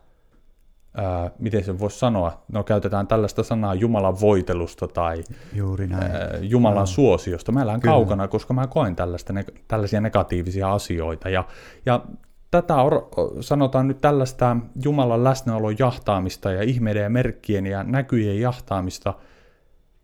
[0.97, 6.13] ää, miten se voisi sanoa, no käytetään tällaista sanaa Jumalan voitelusta tai Juuri näin.
[6.13, 6.87] Ää, Jumalan no.
[6.87, 7.53] suosiosta.
[7.53, 7.93] Mä elän Kyllä.
[7.93, 11.29] kaukana, koska mä koen tällaista, ne, tällaisia negatiivisia asioita.
[11.29, 11.45] Ja,
[11.87, 12.01] ja
[12.51, 13.09] tätä or,
[13.41, 19.15] sanotaan nyt tällaista Jumalan läsnäolon jahtaamista ja ihmeiden ja merkkien ja näkyjen jahtaamista,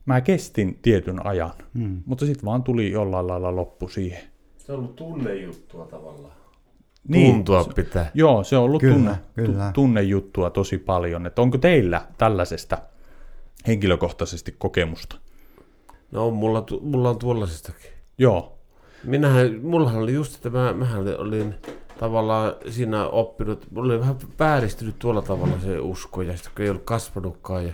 [0.07, 2.03] mä kestin tietyn ajan, hmm.
[2.07, 4.23] mutta sitten vaan tuli jollain lailla loppu siihen.
[4.59, 6.42] Se on ollut tunnejuttua tavallaan.
[7.09, 8.11] Niin, Tuntua pitää.
[8.15, 9.71] Joo, se on ollut kyllä, tunne, kyllä.
[9.75, 11.27] tunnejuttua tosi paljon.
[11.27, 12.79] Että onko teillä tällaisesta
[13.67, 15.17] henkilökohtaisesti kokemusta?
[16.13, 17.91] No, mulla, mulla on tuollaisestakin.
[18.19, 18.59] Joo.
[19.05, 21.55] Minähän, mullahan oli just, että mä, mähän olin
[21.99, 26.71] tavallaan siinä oppinut, mulla oli vähän vääristynyt tuolla tavalla se usko, ja sitten kun ei
[26.71, 27.73] ollut kasvanutkaan, ja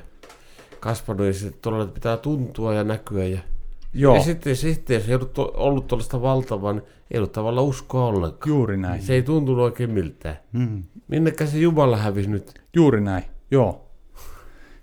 [0.80, 3.38] kasvanut, ja sitten tuolla pitää tuntua ja näkyä, ja
[3.98, 4.14] Joo.
[4.14, 8.48] Ja sitten, sitten jos ei ollut, ollut tuollaista valtavan, ei ollut tavallaan uskoa ollenkaan.
[8.48, 9.02] Juuri näin.
[9.02, 10.38] Se ei tuntunut oikein miltään.
[10.52, 10.84] Mm.
[11.08, 12.62] Minnekä se Jumala hävisi nyt?
[12.74, 13.90] Juuri näin, joo.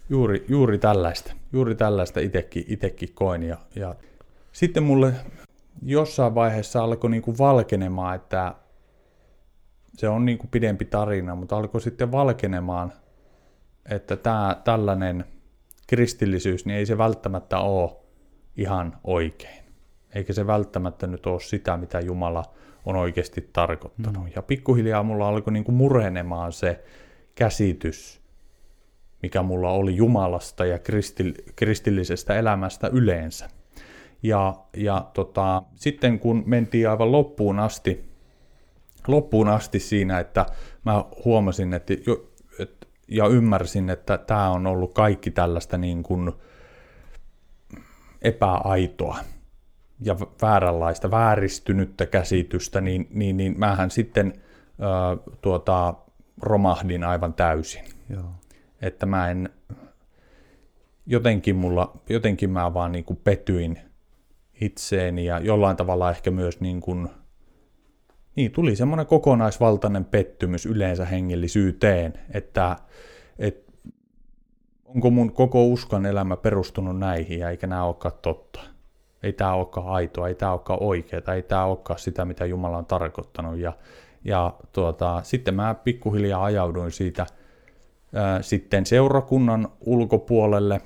[0.09, 1.33] Juuri, juuri tällaista.
[1.53, 3.43] Juuri tällaista itekin, itekin koin.
[3.43, 3.95] Ja, ja
[4.51, 5.13] sitten mulle
[5.83, 8.55] jossain vaiheessa alkoi niinku valkenemaan, että
[9.93, 12.93] se on niinku pidempi tarina, mutta alkoi sitten valkenemaan,
[13.89, 15.25] että tämä tällainen
[15.87, 18.04] kristillisyys, niin ei se välttämättä ole
[18.57, 19.65] ihan oikein.
[20.15, 22.43] Eikä se välttämättä nyt ole sitä, mitä Jumala
[22.85, 24.23] on oikeasti tarkoittanut.
[24.23, 24.31] Mm.
[24.35, 26.83] Ja pikkuhiljaa mulla alkoi niin kuin murenemaan se
[27.35, 28.21] käsitys,
[29.21, 33.49] mikä mulla oli Jumalasta ja kristill- kristillisestä elämästä yleensä.
[34.23, 38.05] Ja, ja tota, sitten kun mentiin aivan loppuun asti,
[39.07, 40.45] loppuun asti siinä, että
[40.85, 46.31] mä huomasin että jo, et, ja ymmärsin, että tämä on ollut kaikki tällaista niin kuin,
[48.25, 49.17] epäaitoa
[50.01, 54.33] ja vääränlaista, vääristynyttä käsitystä, niin, niin, niin mähän sitten
[54.79, 55.93] ö, tuota,
[56.41, 57.83] romahdin aivan täysin.
[58.09, 58.31] Joo.
[58.81, 59.49] Että mä en,
[61.05, 63.79] jotenkin, mulla, jotenkin mä vaan niin kuin petyin
[64.61, 67.09] itseeni ja jollain tavalla ehkä myös niin kuin,
[68.35, 72.75] niin tuli semmoinen kokonaisvaltainen pettymys yleensä hengellisyyteen, että,
[73.39, 73.64] että
[74.85, 78.59] onko mun koko uskon elämä perustunut näihin ja eikä nämä olekaan totta.
[79.23, 82.85] Ei tämä olekaan aitoa, ei tämä olekaan oikeaa, ei tämä olekaan sitä, mitä Jumala on
[82.85, 83.57] tarkoittanut.
[83.57, 83.73] Ja,
[84.23, 87.25] Ja tuota, sitten mä pikkuhiljaa ajauduin siitä
[88.13, 90.81] ää, sitten seurakunnan ulkopuolelle,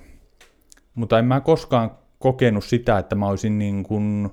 [0.96, 4.30] mutta en mä koskaan kokenut sitä, että mä olisin niin kuin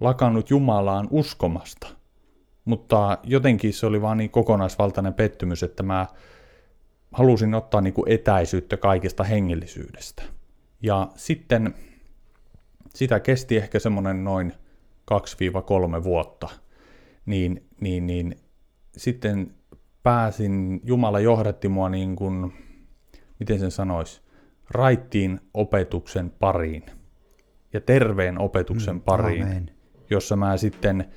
[0.00, 1.86] lakannut Jumalaan uskomasta.
[2.64, 6.06] Mutta jotenkin se oli vaan niin kokonaisvaltainen pettymys, että mä
[7.12, 10.22] halusin ottaa niin kuin etäisyyttä kaikesta hengellisyydestä.
[10.82, 11.74] Ja sitten
[12.94, 14.52] sitä kesti ehkä semmoinen noin
[16.00, 16.48] 2-3 vuotta,
[17.26, 18.36] niin, niin, niin
[18.96, 19.54] sitten
[20.02, 22.52] pääsin, Jumala johdatti mua niin kuin,
[23.38, 24.20] miten sen sanoisi,
[24.70, 26.82] raittiin opetuksen pariin
[27.72, 29.70] ja terveen opetuksen mm, pariin, amen.
[30.10, 31.08] jossa mä sitten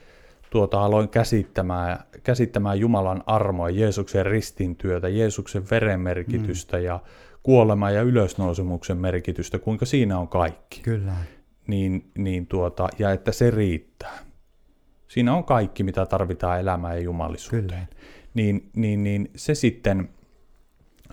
[0.54, 6.84] tuota, aloin käsittämään, käsittämään Jumalan armoa, Jeesuksen ristintyötä, Jeesuksen veren merkitystä mm.
[6.84, 7.00] ja
[7.44, 10.82] kuolema ja ylösnousemuksen merkitystä, kuinka siinä on kaikki.
[10.82, 11.14] Kyllä.
[11.68, 14.20] Niin, niin tuota, ja että se riittää.
[15.08, 17.68] Siinä on kaikki, mitä tarvitaan elämään ja jumalisuuteen.
[17.70, 17.86] Kyllä.
[18.34, 20.10] Niin, niin, niin se sitten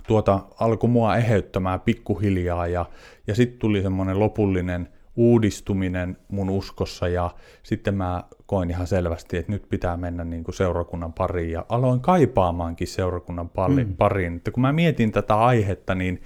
[0.07, 2.85] tuota, alkoi mua eheyttämään pikkuhiljaa ja,
[3.27, 4.89] ja sitten tuli semmoinen lopullinen
[5.21, 7.29] uudistuminen mun uskossa ja
[7.63, 11.99] sitten mä koin ihan selvästi, että nyt pitää mennä niin kuin seurakunnan pariin ja aloin
[11.99, 13.95] kaipaamaankin seurakunnan pari, mm.
[13.95, 14.35] pariin.
[14.35, 16.21] Että kun mä mietin tätä aihetta, niin,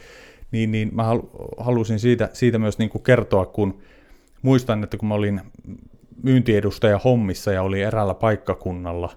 [0.52, 1.06] niin, niin mä
[1.58, 3.78] halusin siitä, siitä myös niin kuin kertoa, kun
[4.42, 5.42] muistan, että kun mä olin
[6.24, 9.10] myyntiedustaja hommissa ja oli eräällä paikkakunnalla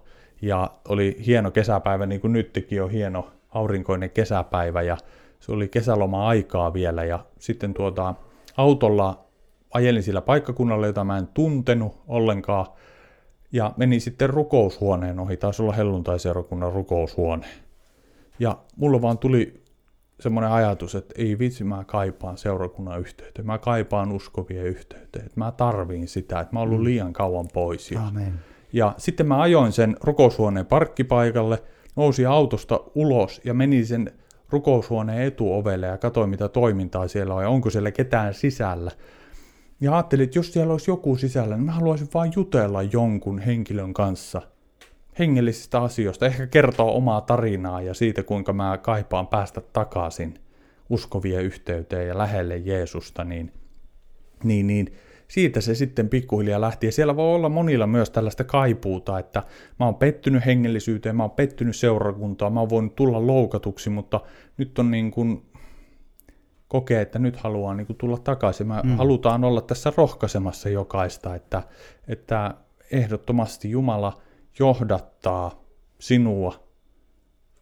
[0.42, 4.96] ja oli hieno kesäpäivä, niin kuin nytkin on hieno aurinkoinen kesäpäivä ja
[5.40, 8.14] se oli kesäloma-aikaa vielä ja sitten tuota,
[8.56, 9.27] autolla
[9.74, 12.66] ajelin sillä paikkakunnalla, jota mä en tuntenut ollenkaan
[13.52, 17.46] ja menin sitten rukoushuoneen ohi, taisi olla helluntai-seurakunnan rukoushuone.
[18.38, 19.62] Ja mulla vaan tuli
[20.20, 25.52] semmoinen ajatus, että ei vitsi, mä kaipaan seurakunnan yhteyteen, mä kaipaan uskovien yhteyteen, että mä
[25.52, 26.84] tarviin sitä, että mä oon ollut mm.
[26.84, 27.90] liian kauan pois.
[27.90, 28.32] Ja, Amen.
[28.72, 31.62] ja sitten mä ajoin sen rukoushuoneen parkkipaikalle,
[31.96, 34.12] nousin autosta ulos ja menin sen
[34.50, 38.90] rukoushuoneen etuovelle ja katsoin, mitä toimintaa siellä on ja onko siellä ketään sisällä.
[39.80, 43.94] Ja ajattelin, että jos siellä olisi joku sisällä, niin mä haluaisin vain jutella jonkun henkilön
[43.94, 44.42] kanssa
[45.18, 50.34] hengellisistä asioista, ehkä kertoa omaa tarinaa ja siitä, kuinka mä kaipaan päästä takaisin
[50.90, 53.52] uskovien yhteyteen ja lähelle Jeesusta, niin,
[54.44, 54.92] niin, niin
[55.28, 56.86] siitä se sitten pikkuhiljaa lähti.
[56.86, 59.42] Ja siellä voi olla monilla myös tällaista kaipuuta, että
[59.78, 64.20] mä oon pettynyt hengellisyyteen, mä oon pettynyt seurakuntaan, mä oon voinut tulla loukatuksi, mutta
[64.56, 65.42] nyt on niin kuin
[66.68, 68.66] kokee, että nyt haluaa niin kuin tulla takaisin.
[68.66, 68.96] Me mm.
[68.96, 71.62] halutaan olla tässä rohkaisemassa jokaista, että,
[72.08, 72.54] että
[72.92, 74.20] ehdottomasti Jumala
[74.58, 75.64] johdattaa
[75.98, 76.68] sinua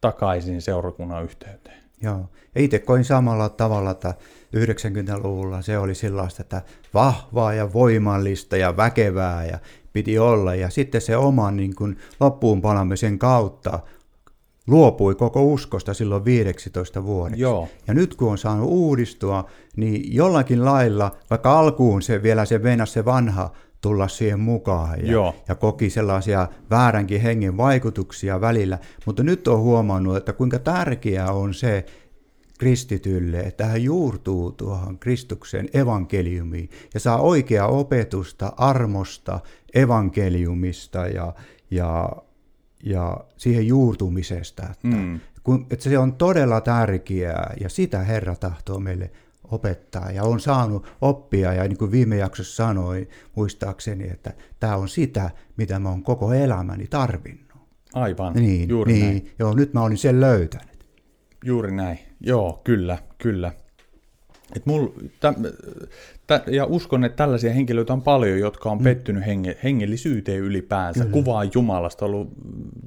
[0.00, 1.86] takaisin seurakunnan yhteyteen.
[2.02, 2.28] Joo.
[2.54, 4.14] Ja itse koin samalla tavalla, että
[4.56, 6.62] 90-luvulla se oli sellaista, että
[6.94, 9.58] vahvaa ja voimallista ja väkevää ja
[9.92, 10.54] piti olla.
[10.54, 13.80] Ja sitten se oman niin kuin, loppuun palamisen kautta
[14.66, 17.42] luopui koko uskosta silloin 15 vuodeksi.
[17.42, 17.68] Joo.
[17.86, 19.44] Ja nyt kun on saanut uudistua,
[19.76, 25.12] niin jollakin lailla, vaikka alkuun se vielä se venäs se vanha tulla siihen mukaan ja,
[25.12, 25.34] Joo.
[25.48, 31.54] ja koki sellaisia vääränkin hengen vaikutuksia välillä, mutta nyt on huomannut, että kuinka tärkeää on
[31.54, 31.84] se,
[32.58, 39.40] kristitylle, että hän juurtuu tuohon Kristuksen evankeliumiin ja saa oikeaa opetusta armosta,
[39.74, 41.34] evankeliumista ja,
[41.70, 42.08] ja
[42.86, 44.62] ja siihen juurtumisesta.
[44.62, 45.20] Että, mm.
[45.42, 49.10] kun, että se on todella tärkeää ja sitä Herra tahtoo meille
[49.44, 54.88] opettaa ja on saanut oppia ja niin kuin viime jaksossa sanoin muistaakseni, että tämä on
[54.88, 57.46] sitä, mitä mä oon koko elämäni tarvinnut.
[57.94, 59.30] Aivan, niin, juuri niin, näin.
[59.38, 60.86] Joo, nyt mä olin sen löytänyt.
[61.44, 63.52] Juuri näin, joo, kyllä, kyllä.
[64.56, 64.88] Et mul,
[65.20, 65.34] tä,
[66.26, 68.84] tä, ja uskon, että tällaisia henkilöitä on paljon, jotka on mm.
[68.84, 71.12] pettynyt henge, hengellisyyteen ylipäänsä, Kyllä.
[71.12, 72.28] kuvaa Jumalasta, ollut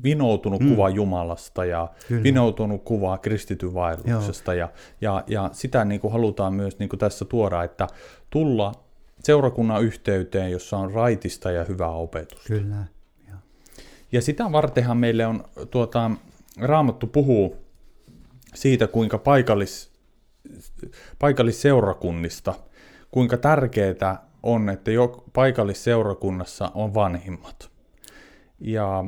[0.04, 0.69] vinoutunut mm.
[0.69, 2.24] kuva Jumalasta ja Kyllä.
[2.24, 4.54] vinoutunut kuvaa kristityn vaelluksesta.
[4.54, 4.69] Ja,
[5.02, 7.88] ja, ja sitä niin kuin halutaan myös niin kuin tässä tuoda, että
[8.30, 8.72] tulla
[9.24, 12.48] seurakunnan yhteyteen, jossa on raitista ja hyvää opetusta.
[12.48, 12.86] Kyllä.
[13.28, 13.34] Ja,
[14.12, 16.12] ja sitä vartenhan meille on, tuota,
[16.60, 17.58] Raamattu puhuu
[18.56, 19.88] siitä, kuinka paikallis
[21.20, 22.54] paikallisseurakunnista,
[23.12, 27.70] kuinka tärkeää on, että jo paikallisseurakunnassa on vanhimmat.
[28.60, 29.06] Ja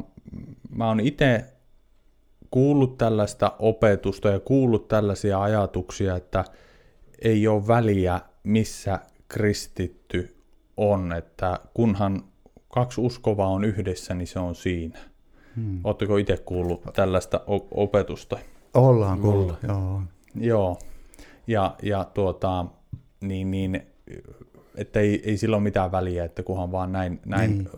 [0.75, 1.45] mä oon itse
[2.51, 6.45] kuullut tällaista opetusta ja kuullut tällaisia ajatuksia, että
[7.21, 10.35] ei ole väliä, missä kristitty
[10.77, 12.23] on, että kunhan
[12.69, 14.99] kaksi uskovaa on yhdessä, niin se on siinä.
[15.55, 15.79] Hmm.
[15.83, 18.37] Oletteko itse kuullut tällaista opetusta?
[18.73, 20.01] Ollaan kuullut, joo.
[20.35, 20.77] Joo,
[21.47, 22.65] ja, ja tuota,
[23.21, 23.81] niin, niin,
[24.75, 27.69] että ei, ei sillä ole mitään väliä, että kunhan vaan näin, näin Niin.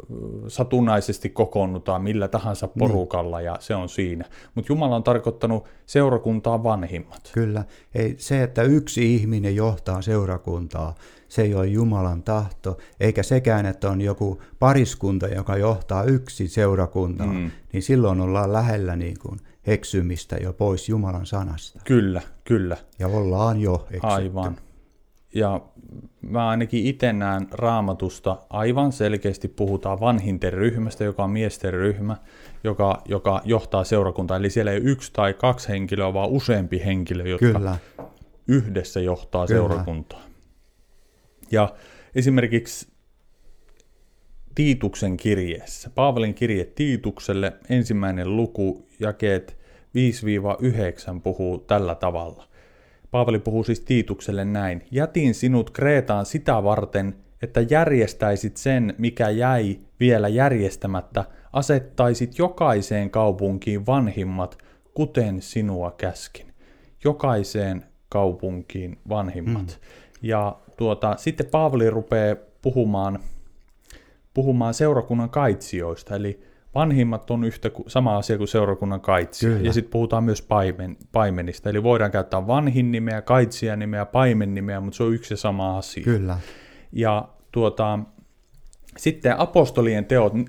[0.47, 4.25] satunnaisesti kokoonnutaan millä tahansa porukalla ja se on siinä.
[4.55, 7.29] Mutta Jumala on tarkoittanut seurakuntaa vanhimmat.
[7.33, 7.63] Kyllä.
[7.95, 10.95] Ei, se, että yksi ihminen johtaa seurakuntaa,
[11.29, 17.27] se ei ole Jumalan tahto, eikä sekään, että on joku pariskunta, joka johtaa yksi seurakuntaa,
[17.27, 17.51] mm.
[17.73, 21.79] niin silloin ollaan lähellä niin kuin eksymistä jo pois Jumalan sanasta.
[21.83, 22.77] Kyllä, kyllä.
[22.99, 24.07] Ja ollaan jo eksytty.
[24.07, 24.57] Aivan.
[25.35, 25.61] Ja
[26.21, 32.17] mä ainakin itse näen raamatusta aivan selkeästi puhutaan vanhinten ryhmästä, joka on miesten ryhmä,
[32.63, 34.37] joka, joka johtaa seurakuntaa.
[34.37, 37.77] Eli siellä ei yksi tai kaksi henkilöä, vaan useampi henkilö, jotka Kyllä,
[38.47, 39.59] yhdessä johtaa Kyllä.
[39.59, 40.21] seurakuntaa.
[41.51, 41.73] Ja
[42.15, 42.92] esimerkiksi
[44.55, 49.57] Tiituksen kirjeessä, Paavalin kirje Tiitukselle, ensimmäinen luku, jakeet
[51.17, 52.47] 5-9 puhuu tällä tavalla.
[53.11, 54.83] Paavali puhuu siis Tiitukselle näin.
[54.91, 63.85] Jätin sinut Kreetaan sitä varten, että järjestäisit sen, mikä jäi vielä järjestämättä, asettaisit jokaiseen kaupunkiin
[63.85, 64.57] vanhimmat,
[64.93, 66.53] kuten sinua käskin.
[67.03, 69.79] Jokaiseen kaupunkiin vanhimmat.
[69.81, 69.87] Mm.
[70.21, 73.19] Ja tuota, sitten Paavali rupeaa puhumaan,
[74.33, 76.39] puhumaan seurakunnan kaitsijoista, eli
[76.75, 79.51] vanhimmat on yhtä sama asia kuin seurakunnan kaitsija.
[79.51, 79.67] Kyllä.
[79.67, 84.79] Ja sitten puhutaan myös paimen, paimenista, eli voidaan käyttää vanhin nimeä, kaitsijan nimeä, paimen nimeä,
[84.79, 86.03] mutta se on yksi ja sama asia.
[86.03, 86.37] kyllä.
[86.91, 87.99] Ja tuota,
[88.97, 90.43] sitten apostolien teot, äh,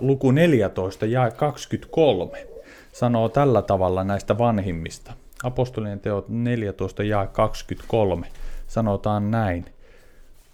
[0.00, 2.46] luku 14 ja 23,
[2.92, 5.12] sanoo tällä tavalla näistä vanhimmista.
[5.44, 8.26] Apostolien teot 14 ja 23
[8.66, 9.64] sanotaan näin.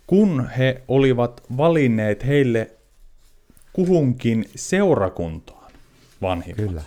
[0.08, 2.70] Kun he olivat valinneet heille
[3.72, 5.72] kuhunkin seurakuntaan
[6.22, 6.82] vanhimmat, Kyllä.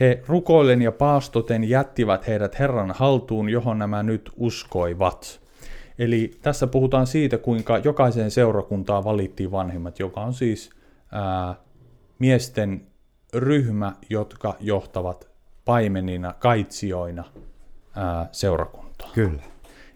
[0.00, 5.40] he rukoillen ja paastoten jättivät heidät Herran haltuun, johon nämä nyt uskoivat.
[5.98, 10.70] Eli tässä puhutaan siitä, kuinka jokaiseen seurakuntaan valittiin vanhimmat, joka on siis
[11.12, 11.54] ää,
[12.18, 12.86] miesten
[13.34, 15.28] ryhmä, jotka johtavat
[15.64, 17.24] paimenina, kaitsijoina
[17.96, 19.10] ää, seurakuntaa.
[19.14, 19.42] Kyllä.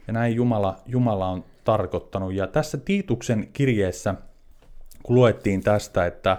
[0.07, 2.35] Ja näin Jumala, Jumala on tarkoittanut.
[2.35, 4.15] Ja tässä Tiituksen kirjeessä,
[5.03, 6.37] kun luettiin tästä, että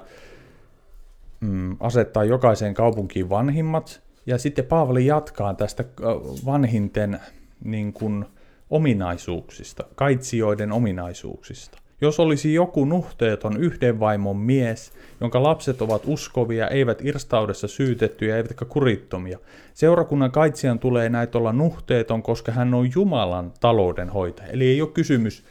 [1.39, 6.03] mm, asettaa jokaiseen kaupunkiin vanhimmat, ja sitten Paavali jatkaa tästä ö,
[6.45, 7.19] vanhinten
[7.63, 8.25] niin kuin,
[8.69, 11.77] ominaisuuksista, kaitsijoiden ominaisuuksista.
[12.01, 18.65] Jos olisi joku nuhteeton yhden vaimon mies, jonka lapset ovat uskovia, eivät irstaudessa syytettyjä, eivätkä
[18.65, 19.39] kurittomia,
[19.73, 24.49] seurakunnan kaitsijan tulee näitä olla nuhteeton, koska hän on Jumalan taloudenhoitaja.
[24.49, 25.43] Eli ei ole kysymys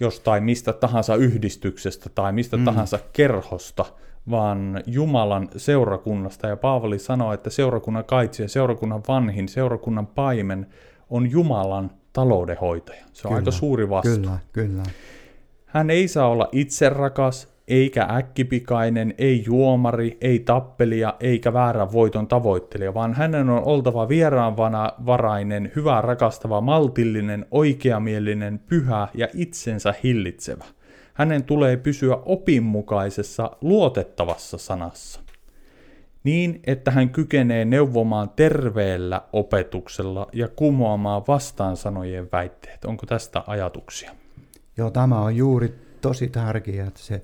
[0.00, 2.64] jostain mistä tahansa yhdistyksestä tai mistä mm.
[2.64, 3.84] tahansa kerhosta,
[4.30, 6.46] vaan Jumalan seurakunnasta.
[6.46, 10.66] Ja Paavali sanoo, että seurakunnan kaitsija, seurakunnan vanhin, seurakunnan paimen
[11.10, 13.04] on Jumalan taloudenhoitaja.
[13.12, 14.14] Se on Kyllä, aika suuri vastuu.
[14.14, 14.82] Kyllä, kyllä.
[15.68, 22.94] Hän ei saa olla itserakas, eikä äkkipikainen, ei juomari, ei tappelija, eikä väärän voiton tavoittelija,
[22.94, 30.64] vaan hänen on oltava vieraanvarainen, hyvä rakastava, maltillinen, oikeamielinen, pyhä ja itsensä hillitsevä.
[31.14, 35.20] Hänen tulee pysyä opinmukaisessa, luotettavassa sanassa.
[36.24, 42.84] Niin, että hän kykenee neuvomaan terveellä opetuksella ja kumoamaan vastaansanojen väitteet.
[42.84, 44.10] Onko tästä ajatuksia?
[44.78, 47.22] Joo, tämä on juuri tosi tärkeää, että se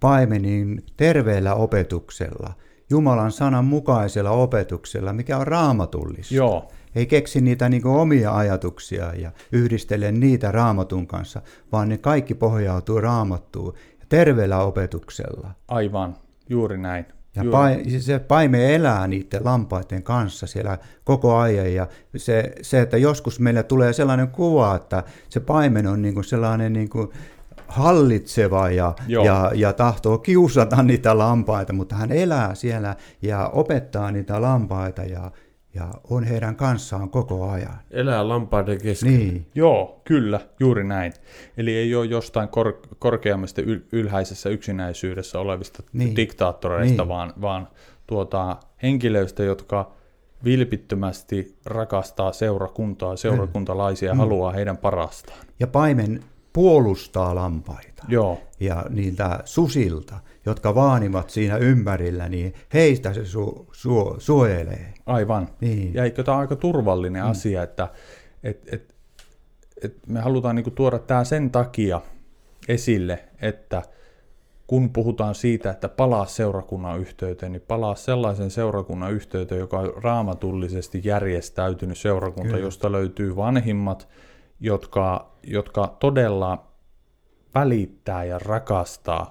[0.00, 2.52] paimenin terveellä opetuksella,
[2.90, 6.34] Jumalan sanan mukaisella opetuksella, mikä on raamatullista.
[6.34, 11.42] Joo, Ei keksi niitä niin omia ajatuksia ja yhdistele niitä raamatun kanssa,
[11.72, 15.50] vaan ne kaikki pohjautuu raamattuun ja terveellä opetuksella.
[15.68, 16.16] aivan,
[16.48, 17.06] juuri näin.
[17.36, 21.74] Ja pai, siis se paime elää niiden lampaiden kanssa siellä koko ajan.
[21.74, 26.24] Ja se, se, että joskus meillä tulee sellainen kuva, että se paimen on niin kuin
[26.24, 27.08] sellainen niin kuin
[27.68, 29.24] hallitseva ja, Joo.
[29.24, 35.30] ja, ja tahtoo kiusata niitä lampaita, mutta hän elää siellä ja opettaa niitä lampaita ja,
[35.76, 37.78] ja on heidän kanssaan koko ajan.
[37.90, 39.12] Elää lampaiden kesken.
[39.18, 41.12] Niin, Joo, kyllä, juuri näin.
[41.56, 46.16] Eli ei ole jostain kor- korkeammasta yl- ylhäisessä yksinäisyydessä olevista niin.
[46.16, 47.08] Diktaattoreista, Niin.
[47.08, 47.68] vaan, vaan
[48.06, 49.92] tuota, henkilöistä, jotka
[50.44, 54.18] vilpittömästi rakastaa seurakuntaa, seurakuntalaisia ja Mm.
[54.18, 55.38] haluaa heidän parastaan.
[55.60, 58.04] ja paimen puolustaa lampaita.
[58.08, 60.14] Joo, ja niiltä susilta,
[60.46, 64.94] jotka vaanivat siinä ympärillä, niin heistä se su, su, suojelee.
[65.06, 65.48] aivan.
[65.60, 65.94] Niin.
[65.94, 67.30] Ja eikö tämä ole aika turvallinen mm.
[67.30, 67.88] asia, että
[68.42, 68.94] et, et,
[69.82, 72.00] et me halutaan niinku tuoda tämä sen takia
[72.68, 73.82] esille, että
[74.66, 81.00] kun puhutaan siitä, että palaa seurakunnan yhteyteen, niin palaa sellaisen seurakunnan yhteyteen, joka on raamatullisesti
[81.04, 82.64] järjestäytynyt seurakunta, Kyllä.
[82.64, 84.08] josta löytyy vanhimmat,
[84.60, 86.66] jotka, jotka todella
[87.54, 89.30] välittää ja rakastaa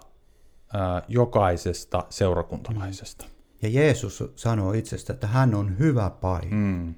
[1.07, 3.26] jokaisesta seurakuntalaisesta.
[3.61, 6.53] Ja Jeesus sanoo itsestä, että hän on hyvä paimen.
[6.53, 6.95] Mm.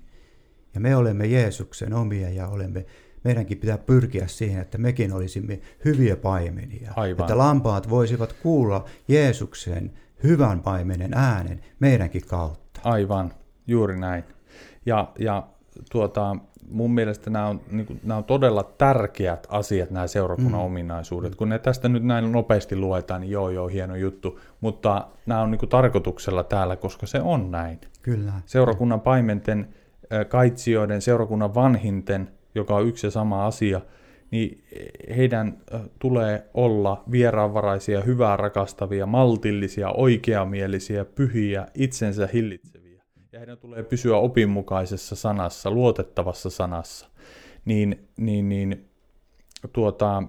[0.73, 2.85] Ja me olemme Jeesuksen omia ja olemme,
[3.23, 6.93] meidänkin pitää pyrkiä siihen, että mekin olisimme hyviä paimenia.
[6.95, 7.23] Aivan.
[7.23, 9.93] Että lampaat voisivat kuulla Jeesuksen
[10.23, 12.81] hyvän paimenen äänen meidänkin kautta.
[12.83, 13.33] Aivan,
[13.67, 14.23] juuri näin.
[14.85, 15.47] Ja, ja
[15.91, 16.35] tuota,
[16.71, 20.65] mun mielestä nämä on, niin kuin, nämä on todella tärkeät asiat, nämä seurakunnan mm.
[20.65, 21.35] ominaisuudet.
[21.35, 24.39] Kun ne tästä nyt näin nopeasti luetaan, niin joo, joo, hieno juttu.
[24.61, 27.79] Mutta nämä on niin kuin, tarkoituksella täällä, koska se on näin.
[28.01, 28.31] Kyllä.
[28.45, 29.67] Seurakunnan paimenten,
[30.27, 33.81] kaitsijoiden, seurakunnan vanhinten, joka on yksi ja sama asia,
[34.31, 34.63] niin
[35.17, 35.57] heidän
[35.99, 42.86] tulee olla vieraanvaraisia, hyvää rakastavia, maltillisia, oikeamielisiä, pyhiä, itsensä hillitseviä
[43.37, 47.07] ja heidän tulee pysyä opinmukaisessa sanassa, luotettavassa sanassa,
[47.65, 48.89] niin, niin, niin
[49.73, 50.23] tuota,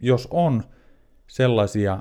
[0.00, 0.62] jos on
[1.26, 1.98] sellaisia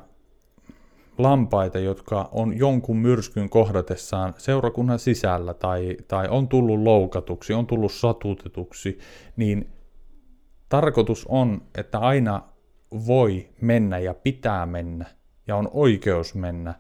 [1.18, 7.92] lampaita, jotka on jonkun myrskyn kohdatessaan seurakunnan sisällä tai, tai on tullut loukatuksi, on tullut
[7.92, 9.00] satutetuksi,
[9.36, 9.70] niin
[10.70, 12.42] tarkoitus on, että aina
[13.08, 15.06] voi mennä ja pitää mennä
[15.48, 16.74] ja on oikeus mennä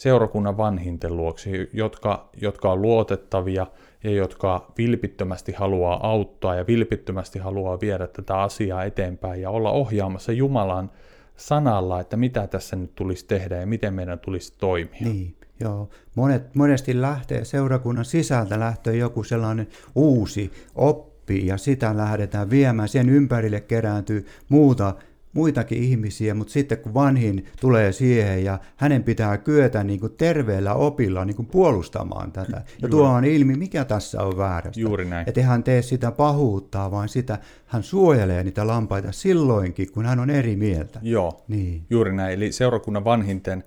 [0.00, 3.66] seurakunnan vanhinten luoksi, jotka, jotka on luotettavia
[4.04, 10.32] ja jotka vilpittömästi haluaa auttaa ja vilpittömästi haluaa viedä tätä asiaa eteenpäin ja olla ohjaamassa
[10.32, 10.90] Jumalan
[11.36, 15.00] sanalla, että mitä tässä nyt tulisi tehdä ja miten meidän tulisi toimia.
[15.00, 15.88] Niin, joo.
[16.14, 22.88] Monet, monesti lähtee seurakunnan sisältä lähtee joku sellainen uusi oppi ja sitä lähdetään viemään.
[22.88, 24.94] Sen ympärille kerääntyy muuta
[25.32, 30.74] muitakin ihmisiä, mutta sitten kun vanhin tulee siihen ja hänen pitää kyetä niin kuin terveellä
[30.74, 34.80] opilla niin kuin puolustamaan tätä ja tuomaan ilmi, mikä tässä on väärästä.
[34.80, 35.28] Juuri näin.
[35.28, 40.30] Että hän tee sitä pahuuttaa, vaan sitä hän suojelee niitä lampaita silloinkin, kun hän on
[40.30, 41.00] eri mieltä.
[41.02, 41.86] Joo, niin.
[41.90, 42.34] juuri näin.
[42.34, 43.64] Eli seurakunnan vanhinten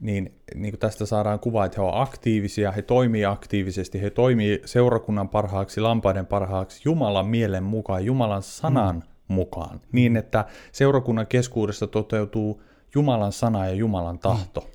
[0.00, 4.62] niin, niin kuin tästä saadaan kuva, että he ovat aktiivisia, he toimii aktiivisesti, he toimii
[4.64, 11.86] seurakunnan parhaaksi, lampaiden parhaaksi, Jumalan mielen mukaan, Jumalan sanan mm mukaan, niin että seurakunnan keskuudessa
[11.86, 12.62] toteutuu
[12.94, 14.70] Jumalan sana ja Jumalan tahto.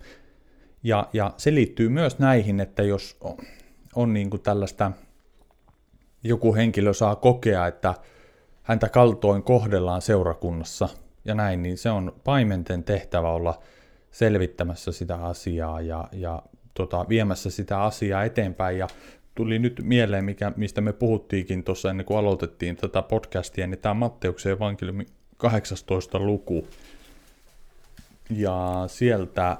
[0.83, 3.37] Ja, ja se liittyy myös näihin, että jos on,
[3.95, 4.91] on niin kuin tällaista,
[6.23, 7.93] joku henkilö saa kokea, että
[8.63, 10.89] häntä kaltoin kohdellaan seurakunnassa
[11.25, 13.59] ja näin, niin se on paimenten tehtävä olla
[14.11, 16.43] selvittämässä sitä asiaa ja, ja
[16.73, 18.77] tota, viemässä sitä asiaa eteenpäin.
[18.77, 18.87] Ja
[19.35, 23.93] tuli nyt mieleen, mikä, mistä me puhuttiinkin tuossa ennen kuin aloitettiin tätä podcastia, niin tämä
[23.93, 25.05] Matteuksen evankeliumi
[25.37, 26.67] 18 luku.
[28.29, 29.57] Ja sieltä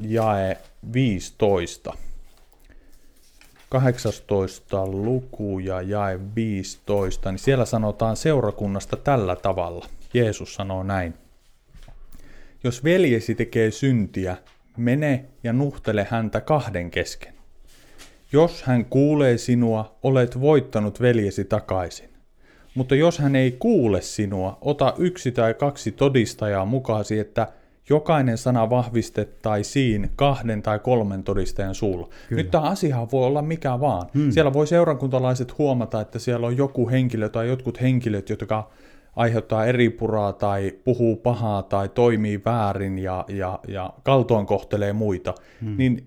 [0.00, 0.58] jae
[0.92, 1.92] 15.
[3.68, 9.86] 18 luku ja jae 15, niin siellä sanotaan seurakunnasta tällä tavalla.
[10.14, 11.14] Jeesus sanoo näin.
[12.64, 14.36] Jos veljesi tekee syntiä,
[14.76, 17.41] mene ja nuhtele häntä kahden kesken.
[18.32, 22.08] Jos hän kuulee sinua, olet voittanut veljesi takaisin.
[22.74, 27.48] Mutta jos hän ei kuule sinua, ota yksi tai kaksi todistajaa mukaasi, että
[27.88, 32.08] jokainen sana vahvistettaisiin kahden tai kolmen todistajan suulla.
[32.28, 32.42] Kyllä.
[32.42, 34.06] Nyt tämä asia voi olla mikä vaan.
[34.14, 34.30] Hmm.
[34.30, 38.70] Siellä voi seurankuntalaiset huomata, että siellä on joku henkilö tai jotkut henkilöt, jotka
[39.16, 45.76] aiheuttaa eripuraa tai puhuu pahaa tai toimii väärin ja, ja, ja kaltoin kohtelee muita, hmm.
[45.76, 46.06] niin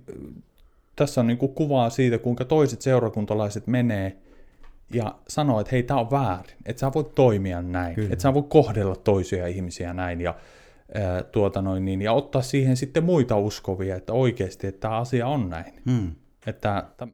[0.95, 4.17] tässä on niin kuin kuvaa siitä, kuinka toiset seurakuntalaiset menee
[4.93, 8.09] ja sanoo, että hei, tämä on väärin, että sä voit toimia näin, Kyllä.
[8.11, 10.35] että sä voit kohdella toisia ihmisiä näin ja,
[10.93, 15.27] ää, tuota noin, niin, ja ottaa siihen sitten muita uskovia, että oikeasti, että tämä asia
[15.27, 15.73] on näin.
[15.89, 16.11] Hmm.
[16.47, 17.07] Että, että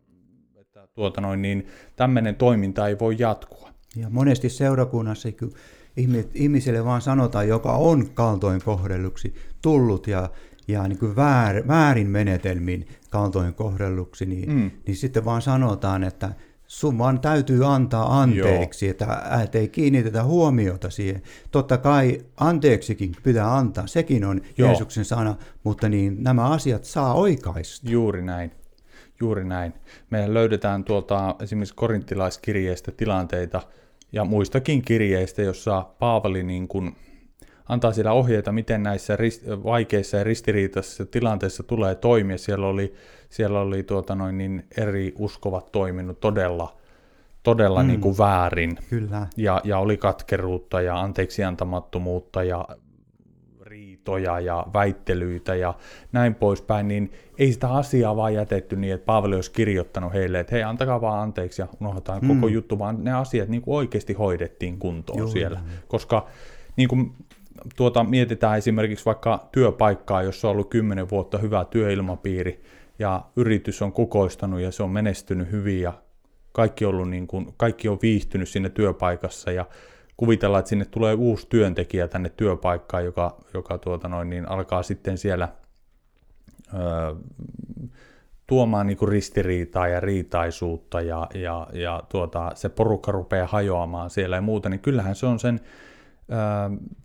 [0.94, 3.70] tuota noin, niin, tämmöinen toiminta ei voi jatkua.
[3.96, 5.54] Ja monesti seurakunnassa, kun
[6.34, 10.30] ihmiselle vaan sanotaan, joka on kaltoin kohdelluksi tullut ja
[10.68, 14.72] ja niin kuin väär, väärin menetelmin kaltoin kohdelluksi, niin, mm.
[14.88, 16.34] niin sitten vaan sanotaan, että
[16.68, 18.92] sun vaan täytyy antaa anteeksi, Joo.
[18.92, 21.22] että, että ei kiinnitetä huomiota siihen.
[21.52, 24.70] Totta kai anteeksikin pitää antaa, sekin on Joo.
[24.70, 27.90] Jeesuksen sana, mutta niin nämä asiat saa oikaista.
[27.90, 28.52] Juuri näin.
[29.20, 29.74] Juuri näin.
[30.10, 33.62] Me löydetään tuolta esimerkiksi korinttilaiskirjeestä tilanteita
[34.12, 36.96] ja muistakin kirjeistä, jossa Paavali niin kuin
[37.70, 42.38] antaa siellä ohjeita, miten näissä rist- vaikeissa ja ristiriitaisissa tilanteissa tulee toimia.
[42.38, 42.94] Siellä oli,
[43.30, 46.78] siellä oli tuota noin, niin eri uskovat toiminut todella,
[47.44, 47.88] todella mm.
[47.88, 48.78] niin kuin väärin.
[48.90, 49.28] Kyllä.
[49.38, 52.68] Ja, ja oli katkeruutta ja anteeksiantamattomuutta ja
[53.72, 55.74] riitoja ja väittelyitä ja
[56.12, 60.56] näin poispäin, niin ei sitä asiaa vaan jätetty niin, että Paavali olisi kirjoittanut heille, että
[60.56, 62.28] hei, antakaa vaan anteeksi ja unohdetaan mm.
[62.28, 65.28] koko juttu, vaan ne asiat niin kuin oikeasti hoidettiin kuntoon Joo.
[65.28, 65.60] siellä.
[65.88, 66.28] Koska
[66.76, 67.12] niin kuin
[67.76, 72.64] tuota, mietitään esimerkiksi vaikka työpaikkaa, jossa on ollut 10 vuotta hyvä työilmapiiri
[73.00, 75.94] ja yritys on kukoistanut ja se on menestynyt hyvin ja
[76.52, 79.66] kaikki, ollut niin kuin, kaikki on viihtynyt siinä työpaikassa ja
[80.18, 85.18] kuvitellaan, että sinne tulee uusi työntekijä tänne työpaikkaan, joka, joka tuota noin, niin alkaa sitten
[85.18, 85.50] siellä
[86.74, 87.16] öö,
[88.48, 94.42] tuomaan niin ristiriitaa ja riitaisuutta ja, ja, ja tuota, se porukka rupeaa hajoamaan siellä ja
[94.42, 95.60] muuta, niin kyllähän se on sen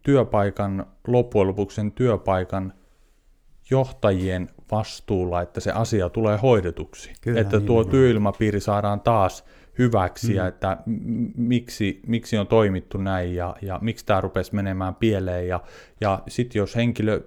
[0.03, 2.72] työpaikan, loppujen lopuksi sen työpaikan
[3.70, 7.12] johtajien vastuulla, että se asia tulee hoidetuksi.
[7.20, 7.91] Kyllä, että niin, tuo niin.
[7.91, 9.45] työilmapiiri saadaan taas
[9.79, 10.35] hyväksi mm.
[10.35, 10.77] ja että
[11.37, 15.49] miksi, miksi on toimittu näin ja, ja miksi tämä rupesi menemään pieleen.
[15.49, 15.61] Ja,
[16.01, 17.20] ja sitten jos henkilö,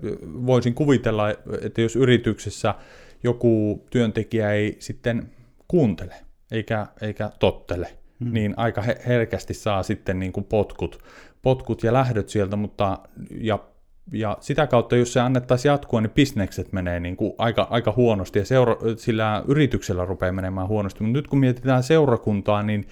[0.45, 1.29] voisin kuvitella,
[1.61, 2.75] että jos yrityksessä
[3.23, 5.31] joku työntekijä ei sitten
[5.67, 6.15] kuuntele
[6.51, 7.87] eikä, eikä tottele,
[8.19, 8.33] mm.
[8.33, 10.99] niin aika herkästi saa sitten niin kuin potkut,
[11.41, 12.97] potkut ja lähdöt sieltä, mutta
[13.31, 13.59] ja
[14.11, 18.39] ja sitä kautta, jos se annettaisiin jatkua, niin bisnekset menee niin kuin aika, aika huonosti
[18.39, 21.03] ja seura- sillä yrityksellä rupeaa menemään huonosti.
[21.03, 22.87] Mutta nyt kun mietitään seurakuntaa, niin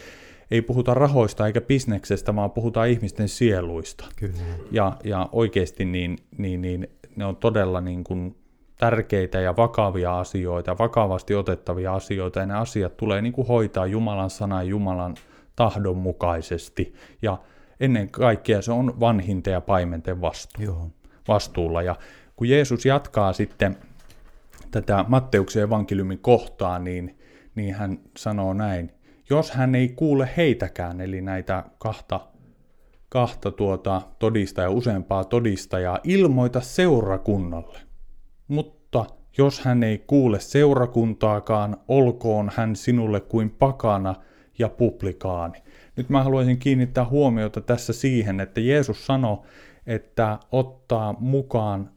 [0.51, 4.05] ei puhuta rahoista eikä bisneksestä, vaan puhutaan ihmisten sieluista.
[4.15, 4.33] Kyllä.
[4.71, 8.35] Ja, ja oikeasti niin, niin, niin ne on todella niin kuin
[8.77, 14.29] tärkeitä ja vakavia asioita, vakavasti otettavia asioita, ja ne asiat tulee niin kuin hoitaa Jumalan
[14.29, 15.15] sanan Jumalan
[15.55, 16.93] tahdon mukaisesti.
[17.21, 17.37] Ja
[17.79, 20.65] ennen kaikkea se on vanhinten ja paimenten vastuu.
[20.65, 20.89] Joo
[21.27, 21.81] vastuulla.
[21.81, 21.95] Ja
[22.35, 23.77] kun Jeesus jatkaa sitten
[24.71, 27.17] tätä Matteuksen evankeliumin kohtaa, niin,
[27.55, 28.91] niin hän sanoo näin,
[29.29, 32.19] jos hän ei kuule heitäkään, eli näitä kahta,
[33.09, 37.79] kahta tuota todistajaa, useampaa todistajaa, ilmoita seurakunnalle.
[38.47, 39.05] Mutta
[39.37, 44.15] jos hän ei kuule seurakuntaakaan, olkoon hän sinulle kuin pakana
[44.59, 45.63] ja publikaani.
[45.97, 49.37] Nyt mä haluaisin kiinnittää huomiota tässä siihen, että Jeesus sanoi,
[49.87, 51.89] että ottaa mukaan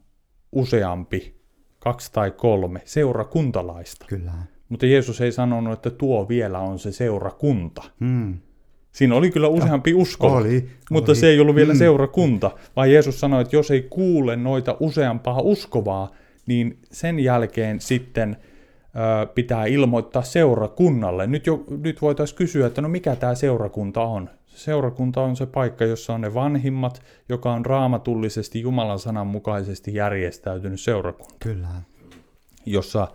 [0.51, 1.35] useampi,
[1.79, 4.05] kaksi tai kolme seurakuntalaista.
[4.09, 4.31] Kyllä.
[4.69, 7.83] Mutta Jeesus ei sanonut, että tuo vielä on se seurakunta.
[7.99, 8.37] Hmm.
[8.91, 11.15] Siinä oli kyllä useampi usko, oli, mutta oli.
[11.15, 11.77] se ei ollut vielä mm.
[11.77, 16.11] seurakunta, vaan Jeesus sanoi, että jos ei kuule noita useampaa uskovaa,
[16.45, 18.37] niin sen jälkeen sitten
[19.35, 21.27] pitää ilmoittaa seurakunnalle.
[21.27, 24.29] Nyt, jo, nyt voitaisiin kysyä, että no mikä tämä seurakunta on?
[24.45, 30.81] Seurakunta on se paikka, jossa on ne vanhimmat, joka on raamatullisesti Jumalan sanan mukaisesti järjestäytynyt
[30.81, 31.35] seurakunta.
[31.39, 31.67] Kyllä.
[32.65, 33.07] Jossa,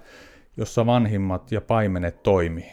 [0.56, 2.72] jossa vanhimmat ja paimenet toimii.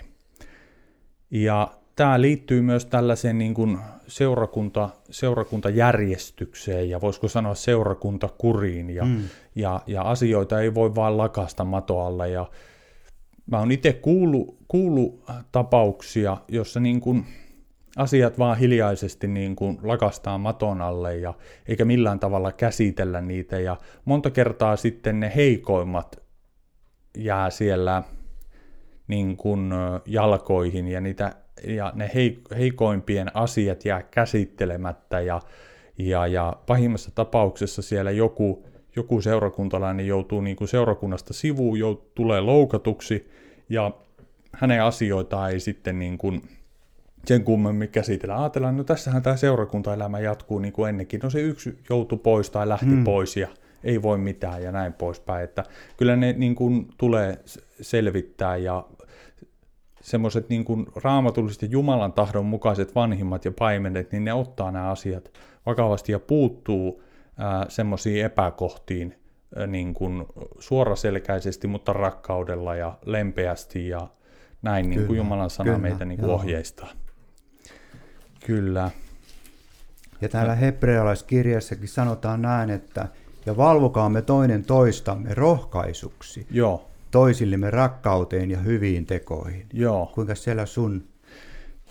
[1.31, 3.77] Ja tämä liittyy myös tällaiseen niin kuin
[4.07, 9.23] seurakunta, seurakuntajärjestykseen ja voisiko sanoa seurakuntakuriin ja, mm.
[9.55, 12.45] ja, ja asioita ei voi vaan lakasta matoalla ja
[13.51, 17.25] mä oon itse kuullut, kuullut tapauksia, jossa niin kuin
[17.97, 21.33] asiat vaan hiljaisesti niin kuin lakastaa maton alle ja
[21.67, 23.59] eikä millään tavalla käsitellä niitä.
[23.59, 26.23] Ja monta kertaa sitten ne heikoimmat
[27.17, 28.03] jää siellä
[29.07, 29.71] niin kuin
[30.05, 31.35] jalkoihin ja, niitä,
[31.67, 32.11] ja ne
[32.57, 35.21] heikoimpien asiat jää käsittelemättä.
[35.21, 35.41] Ja,
[35.97, 38.65] ja, ja pahimmassa tapauksessa siellä joku,
[38.95, 43.29] joku seurakuntalainen joutuu niin kuin seurakunnasta sivuun, joutuu, tulee loukatuksi
[43.69, 43.91] ja
[44.51, 46.41] hänen asioitaan ei sitten niin kuin
[47.25, 48.41] sen kummemmin käsitellä.
[48.41, 51.19] Ajatellaan, no tässähän tämä seurakuntaelämä jatkuu niin kuin ennenkin.
[51.23, 53.03] No se yksi joutui pois tai lähti hmm.
[53.03, 53.47] pois ja
[53.83, 55.43] ei voi mitään ja näin poispäin.
[55.43, 55.63] Että
[55.97, 57.39] kyllä ne niin kuin tulee
[57.81, 58.85] selvittää ja
[60.01, 64.89] semmoiset niin kuin raamatulliset ja Jumalan tahdon mukaiset vanhimmat ja paimenet, niin ne ottaa nämä
[64.89, 65.31] asiat
[65.65, 67.02] vakavasti ja puuttuu
[67.69, 69.15] semmoisiin epäkohtiin
[69.67, 70.25] niin kuin
[70.59, 74.07] suoraselkäisesti, mutta rakkaudella ja lempeästi ja
[74.61, 76.89] näin niin kuin Jumalan sana kyllä, meitä niin kuin ohjeistaa.
[78.45, 78.91] Kyllä.
[80.21, 83.07] Ja täällä hebrealaiskirjassakin sanotaan näin, että
[83.45, 86.89] ja valvokaamme toinen toistamme rohkaisuksi Joo.
[87.11, 89.65] toisillemme rakkauteen ja hyviin tekoihin.
[89.73, 90.11] Joo.
[90.15, 91.03] Kuinka siellä sun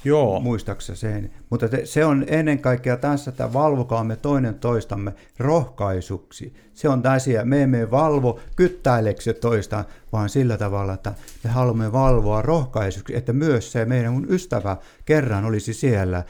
[0.05, 0.41] Joo.
[0.41, 1.31] muistaksa sen.
[1.51, 6.55] Mutta te, se on ennen kaikkea tässä, että valvokaamme toinen toistamme rohkaisuksi.
[6.75, 12.43] Se on tässä, me emme valvo kyttäileksi toista, vaan sillä tavalla, että me haluamme valvoa
[12.43, 16.25] rohkaisuksi, että myös se meidän mun ystävä kerran olisi siellä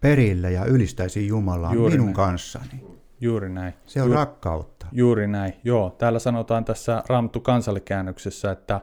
[0.00, 2.14] perillä ja ylistäisi Jumalaa Juuri minun näin.
[2.16, 2.84] kanssani.
[3.20, 3.74] Juuri näin.
[3.86, 4.86] Se on Ju- rakkautta.
[4.92, 5.90] Juuri näin, joo.
[5.90, 8.80] Täällä sanotaan tässä Raamattu kansallikäännöksessä, että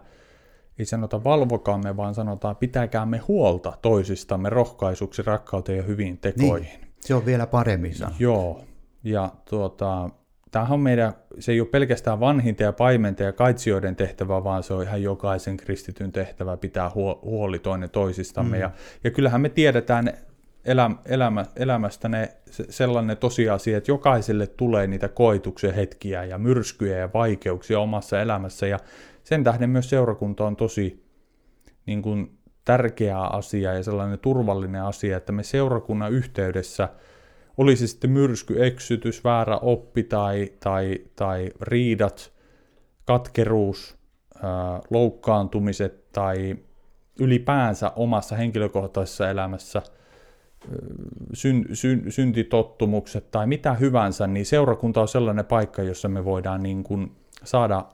[0.79, 6.79] ei sanota valvokaamme, vaan sanotaan pitäkäämme huolta toisistamme rohkaisuksi, rakkauteen ja hyviin tekoihin.
[6.79, 8.23] Niin, se on vielä paremmin sanottu.
[8.23, 8.63] Joo,
[9.03, 10.09] ja tuota,
[10.51, 14.73] tämähän on meidän, se ei ole pelkästään vanhinta ja paimenta ja kaitsijoiden tehtävä, vaan se
[14.73, 18.57] on ihan jokaisen kristityn tehtävä pitää huoli toinen toisistamme.
[18.57, 18.61] Mm.
[18.61, 18.71] Ja,
[19.03, 20.13] ja kyllähän me tiedetään
[20.65, 26.97] eläm, elämä, elämästä ne, se, sellainen tosiasia, että jokaiselle tulee niitä koituksen hetkiä ja myrskyjä
[26.97, 28.79] ja vaikeuksia omassa elämässä ja
[29.23, 31.03] sen tähden myös seurakunta on tosi
[31.85, 36.89] niin kuin, tärkeä asia ja sellainen turvallinen asia, että me seurakunnan yhteydessä
[37.57, 42.33] olisi sitten myrsky, eksytys, väärä oppi tai, tai, tai riidat,
[43.05, 43.97] katkeruus,
[44.89, 46.55] loukkaantumiset tai
[47.19, 49.81] ylipäänsä omassa henkilökohtaisessa elämässä
[51.33, 56.83] syn, syn, syntitottumukset tai mitä hyvänsä, niin seurakunta on sellainen paikka, jossa me voidaan niin
[56.83, 57.85] kuin saada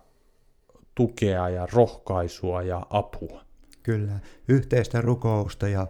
[0.96, 3.42] tukea ja rohkaisua ja apua.
[3.84, 5.88] Kyllä, yhteistä rukousta ja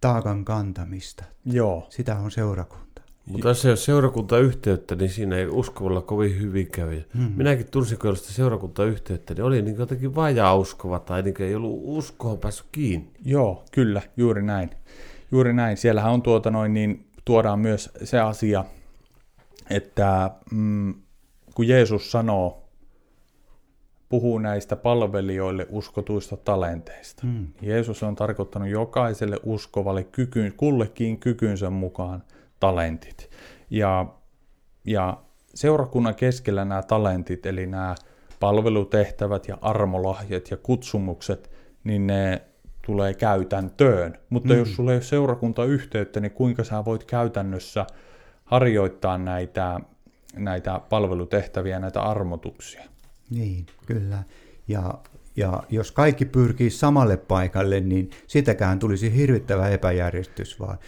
[0.00, 1.24] taakan kantamista.
[1.44, 1.86] Joo.
[1.88, 3.02] Sitä on seurakunta.
[3.26, 7.02] Mutta jos ei ole seurakuntayhteyttä, niin siinä ei uskovalla kovin hyvin käy.
[7.16, 7.32] Hmm.
[7.36, 11.80] Minäkin tunsin, kun sitä seurakuntayhteyttä, niin oli niin jotenkin vajaa uskova tai niin ei ollut
[11.82, 13.10] uskoon päässyt kiinni.
[13.24, 14.70] Joo, kyllä, juuri näin.
[15.32, 15.76] Juuri näin.
[15.76, 18.64] Siellähän on tuota noin, niin tuodaan myös se asia,
[19.70, 20.94] että mm,
[21.54, 22.69] kun Jeesus sanoo,
[24.10, 27.22] puhuu näistä palvelijoille uskotuista talenteista.
[27.26, 27.46] Hmm.
[27.62, 32.22] Jeesus on tarkoittanut jokaiselle uskovalle kyky, kullekin kykynsä mukaan–
[32.60, 33.30] talentit.
[33.70, 34.06] Ja,
[34.84, 35.16] ja
[35.54, 37.94] seurakunnan keskellä nämä talentit, eli nämä
[38.40, 41.50] palvelutehtävät ja armolahjat ja kutsumukset,
[41.84, 42.42] niin ne
[42.86, 44.18] tulee käytäntöön.
[44.30, 44.58] Mutta mm.
[44.58, 47.86] jos sulla ei ole seurakuntayhteyttä, niin kuinka sä voit käytännössä
[48.44, 49.80] harjoittaa näitä,
[50.36, 52.84] näitä palvelutehtäviä, näitä armotuksia?
[53.30, 54.22] Niin, kyllä.
[54.68, 54.94] Ja,
[55.36, 60.78] ja jos kaikki pyrkii samalle paikalle, niin sitäkään tulisi hirvittävä epäjärjestys, vaan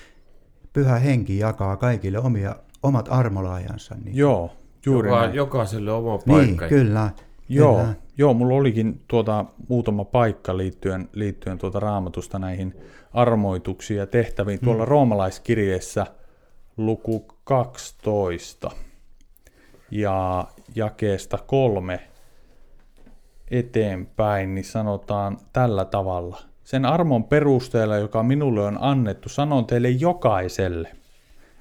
[0.73, 3.95] pyhä henki jakaa kaikille omia, omat armolaajansa.
[4.05, 4.17] Niin.
[4.17, 4.53] Joo,
[4.87, 5.35] juuri Joka, näin.
[5.35, 6.65] Jokaiselle oma niin, paikka.
[6.65, 7.11] Niin, kyllä.
[7.49, 7.95] Joo, kyllä.
[8.19, 12.75] joo, mulla olikin tuota, muutama paikka liittyen, liittyen tuota raamatusta näihin
[13.13, 14.59] armoituksiin ja tehtäviin.
[14.61, 14.65] Hmm.
[14.65, 16.07] Tuolla roomalaiskirjeessä
[16.77, 18.71] luku 12
[19.91, 22.12] ja jakeesta kolme
[23.53, 30.89] eteenpäin, niin sanotaan tällä tavalla– sen armon perusteella, joka minulle on annettu, sanon teille jokaiselle.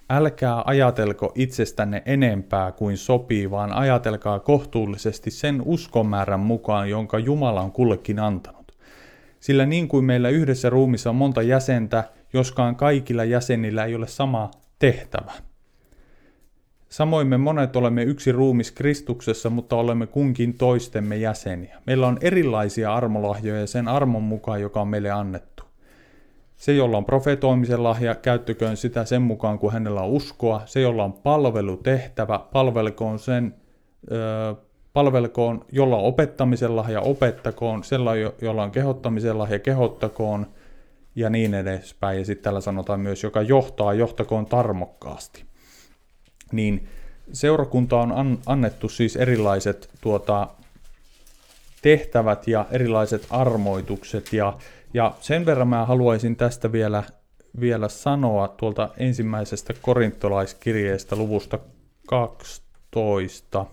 [0.09, 7.71] Älkää ajatelko itsestänne enempää kuin sopii, vaan ajatelkaa kohtuullisesti sen uskomäärän mukaan, jonka Jumala on
[7.71, 8.71] kullekin antanut.
[9.39, 14.51] Sillä niin kuin meillä yhdessä ruumissa on monta jäsentä, joskaan kaikilla jäsenillä ei ole sama
[14.79, 15.31] tehtävä.
[16.91, 21.81] Samoin me monet olemme yksi ruumis Kristuksessa, mutta olemme kunkin toistemme jäseniä.
[21.85, 25.63] Meillä on erilaisia armolahjoja sen armon mukaan, joka on meille annettu.
[26.55, 30.61] Se, jolla on profetoimisen lahja, käyttököön sitä sen mukaan, kun hänellä on uskoa.
[30.65, 33.55] Se, jolla on palvelutehtävä, palvelkoon sen,
[34.11, 34.55] ö,
[34.93, 37.83] palvelkoon, jolla on opettamisen lahja, opettakoon.
[37.83, 38.11] Sella,
[38.41, 40.47] jolla on kehottamisen lahja, kehottakoon
[41.15, 42.19] ja niin edespäin.
[42.19, 45.50] Ja sitten täällä sanotaan myös, joka johtaa, johtakoon tarmokkaasti
[46.51, 46.87] niin
[47.33, 50.47] seurakunta on an, annettu siis erilaiset tuota,
[51.81, 54.57] tehtävät ja erilaiset armoitukset ja,
[54.93, 57.03] ja sen verran mä haluaisin tästä vielä,
[57.59, 61.59] vielä sanoa tuolta ensimmäisestä korintolaiskirjeestä luvusta
[62.07, 63.65] 12.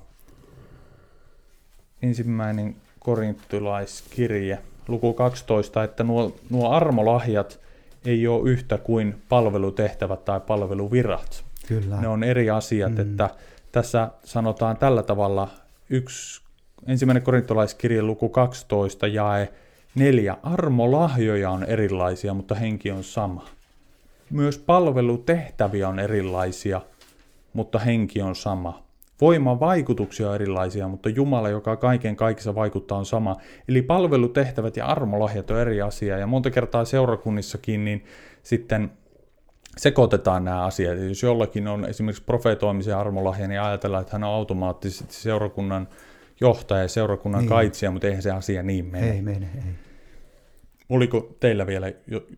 [2.02, 4.58] Ensimmäinen korintolaiskirje,
[4.88, 7.60] luku 12, että nuo, nuo armolahjat
[8.04, 11.47] ei ole yhtä kuin palvelutehtävät tai palveluvirat.
[11.68, 12.00] Kyllä.
[12.00, 13.00] Ne on eri asiat, mm.
[13.00, 13.30] että
[13.72, 15.48] tässä sanotaan tällä tavalla
[15.90, 16.42] yksi,
[16.86, 19.52] ensimmäinen korintolaiskirje luku 12 jae
[19.94, 20.36] neljä.
[20.42, 23.46] Armolahjoja on erilaisia, mutta henki on sama.
[24.30, 26.80] Myös palvelutehtäviä on erilaisia,
[27.52, 28.82] mutta henki on sama.
[29.20, 33.36] Voiman vaikutuksia on erilaisia, mutta Jumala, joka kaiken kaikissa vaikuttaa, on sama.
[33.68, 36.18] Eli palvelutehtävät ja armolahjat on eri asia.
[36.18, 38.04] Ja monta kertaa seurakunnissakin, niin
[38.42, 38.90] sitten
[39.76, 40.98] sekoitetaan nämä asiat.
[40.98, 45.88] Jos jollakin on esimerkiksi profetoimisen armolahja, niin ajatellaan, että hän on automaattisesti seurakunnan
[46.40, 47.48] johtaja ja seurakunnan niin.
[47.48, 49.10] kaitsija, mutta eihän se asia niin mene.
[49.10, 49.72] Ei mene, ei.
[50.88, 51.92] Oliko teillä vielä,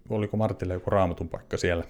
[0.09, 1.85] oliko Martilla joku raamatun paikka siellä?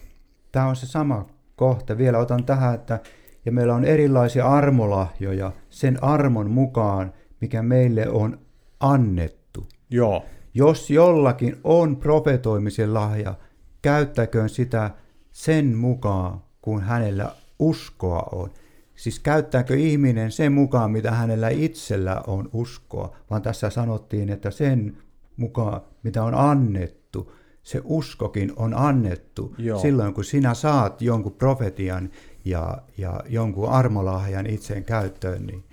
[0.52, 1.26] Tämä on se sama
[1.56, 1.98] kohta.
[1.98, 3.00] Vielä otan tähän, että
[3.44, 8.38] ja meillä on erilaisia armolahjoja sen armon mukaan, mikä meille on
[8.80, 9.66] annettu.
[9.90, 10.24] Joo.
[10.54, 13.34] Jos jollakin on profetoimisen lahja,
[13.82, 14.90] käyttäköön sitä
[15.32, 18.50] sen mukaan, kun hänellä uskoa on.
[18.96, 24.96] Siis käyttääkö ihminen sen mukaan, mitä hänellä itsellä on uskoa, vaan tässä sanottiin, että sen
[25.36, 29.54] mukaan, mitä on annettu, se uskokin on annettu.
[29.58, 29.78] Joo.
[29.78, 32.10] Silloin, kun sinä saat jonkun profetian
[32.44, 35.64] ja, ja jonkun armolahjan itseen käyttöön, niin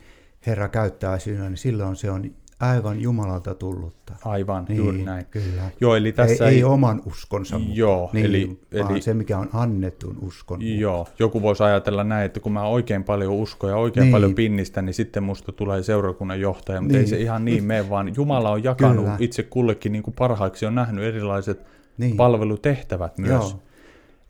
[0.46, 4.14] Herra käyttää sinua, niin silloin se on aivan Jumalalta tullutta.
[4.26, 5.26] Aivan, Niin, juuri näin.
[5.26, 5.62] Kyllä.
[5.82, 9.14] Joo, eli tässä ei, ei, ei oman uskonsa mukaan, Joo, niin, eli- vaan eli- se,
[9.14, 10.80] mikä on annetun uskon mukaan.
[10.80, 14.12] Joo, joku voisi ajatella näin, että kun mä oikein paljon uskon ja oikein Niin.
[14.12, 17.10] paljon pinnistän, niin sitten musta tulee seurakunnan johtaja, mutta ei Niin.
[17.10, 19.18] se ihan niin mene, vaan Jumala on jakanut Kyllä.
[19.20, 21.60] itse kullekin niin kuin parhaaksi, on nähnyt erilaiset
[21.98, 22.18] Niin.
[22.18, 23.30] palvelutehtävät myös.
[23.52, 23.60] Joo.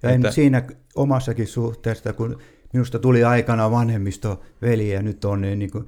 [0.03, 0.63] Ja en Että- siinä
[0.95, 2.37] omassakin suhteessa, kun
[2.73, 5.87] minusta tuli aikana vanhemmisto veli ja nyt on niin kuin,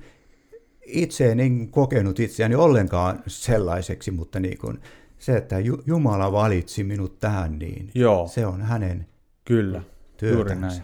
[0.92, 4.80] itse en niin kokenut itseäni ollenkaan sellaiseksi, mutta niin kuin,
[5.18, 8.28] se, että Ju- Jumala valitsi minut tähän, niin Joo.
[8.28, 9.06] se on hänen
[9.46, 9.78] Kyllä,
[10.22, 10.68] juuri työtänsä.
[10.68, 10.84] näin.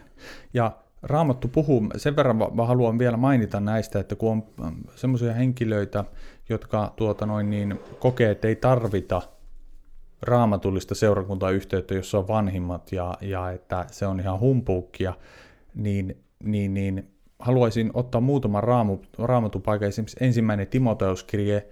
[0.53, 0.71] Ja
[1.03, 6.05] Raamattu puhuu, sen verran mä haluan vielä mainita näistä, että kun on semmoisia henkilöitä,
[6.49, 9.21] jotka tuota noin niin, kokee, että ei tarvita
[10.21, 15.13] raamatullista seurakuntayhteyttä, jossa on vanhimmat ja, ja että se on ihan humpuukkia,
[15.75, 21.67] niin, niin, niin haluaisin ottaa muutaman raamu, raamatupaikan, esimerkiksi ensimmäinen Timoteuskirje,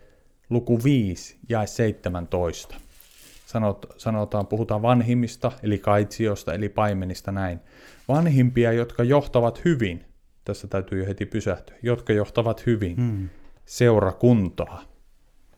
[0.49, 2.75] luku 5 ja 17
[3.53, 7.59] sanot, sanotaan, puhutaan vanhimmista, eli kaitsiosta, eli paimenista näin.
[8.07, 10.05] Vanhimpia, jotka johtavat hyvin,
[10.45, 13.29] tässä täytyy jo heti pysähtyä, jotka johtavat hyvin Mm.
[13.65, 14.81] seurakuntaa.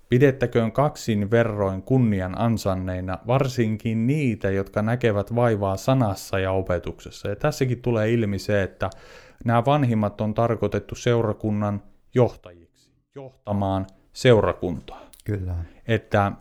[0.10, 7.30] Pidettäköön kaksin verroin kunnian ansanneina, varsinkin niitä, jotka näkevät vaivaa sanassa ja opetuksessa.
[7.30, 8.90] Ja tässäkin tulee ilmi se, että
[9.46, 11.82] nämä vanhimmat on tarkoitettu seurakunnan
[12.16, 15.56] johtajiksi, johtamaan seurakuntaa Kyllä.
[15.88, 16.32] että,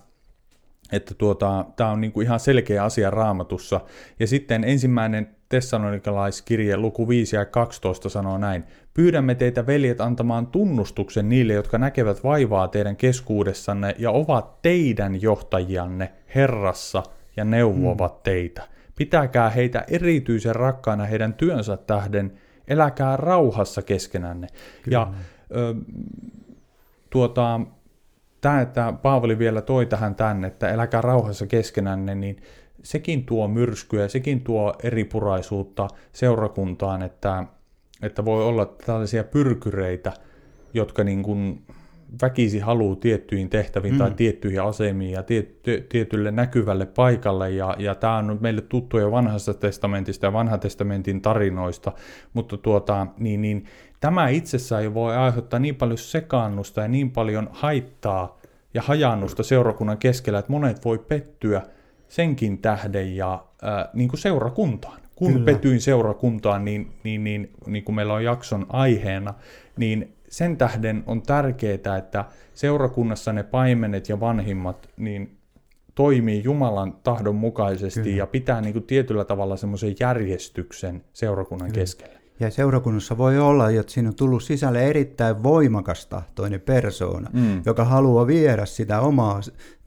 [0.93, 3.81] että tuota, tämä on niinku ihan selkeä asia raamatussa.
[4.21, 8.65] Ja sitten ensimmäinen tessalonikalaiskirje luku 5 ja 12 sanoo näin.
[8.95, 16.13] Pyydämme teitä veljet antamaan tunnustuksen niille, jotka näkevät vaivaa teidän keskuudessanne ja ovat teidän johtajianne
[16.35, 17.03] Herrassa
[17.37, 18.21] ja neuvovat mm.
[18.23, 18.69] teitä.
[18.97, 22.33] Pitäkää heitä erityisen rakkaana heidän työnsä tähden,
[22.69, 24.47] eläkää rauhassa keskenänne.
[24.83, 24.99] Kyllä.
[24.99, 25.13] Ja
[25.57, 25.75] ö,
[27.11, 27.61] tuota,
[28.41, 32.37] tämä, että Paavali vielä toi tähän tänne, että eläkää rauhassa keskenänne, niin
[32.83, 37.45] sekin tuo myrskyä, sekin tuo eripuraisuutta seurakuntaan, että,
[38.03, 40.13] että voi olla tällaisia pyrkyreitä,
[40.75, 41.63] jotka niin kuin
[42.23, 43.99] väkisi haluaa tiettyihin tehtäviin mm.
[43.99, 47.51] tai tiettyihin asemiin ja tiet, tietylle näkyvälle paikalle.
[47.51, 51.93] Ja, ja tämä on meille tuttu jo vanhasta testamentista ja vanhan testamentin tarinoista,
[52.33, 53.65] mutta tuota, niin, niin,
[54.01, 58.39] tämä itsessään jo voi aiheuttaa niin paljon sekaannusta ja niin paljon haittaa
[58.75, 61.63] ja hajannusta seurakunnan keskellä, että monet voi pettyä
[62.09, 65.01] senkin tähden ja äh, niin kuin seurakuntaan.
[65.17, 65.45] Kun Kyllä.
[65.45, 69.35] petyin seurakuntaan, niin, niin, niin, niin kuin meillä on jakson aiheena,
[69.77, 72.25] niin sen tähden on tärkeää, että
[72.55, 75.39] seurakunnassa ne paimenet ja vanhimmat niin
[75.95, 78.17] toimii Jumalan tahdon mukaisesti Kyllä.
[78.17, 81.81] ja pitää niin kuin tietyllä tavalla semmoisen järjestyksen seurakunnan Kyllä.
[81.81, 82.15] keskellä.
[82.41, 87.63] Ja seurakunnassa voi olla, että siinä on tullut sisälle erittäin voimakas tahtoinen persoona, mm.
[87.67, 89.41] joka haluaa viedä sitä omaa,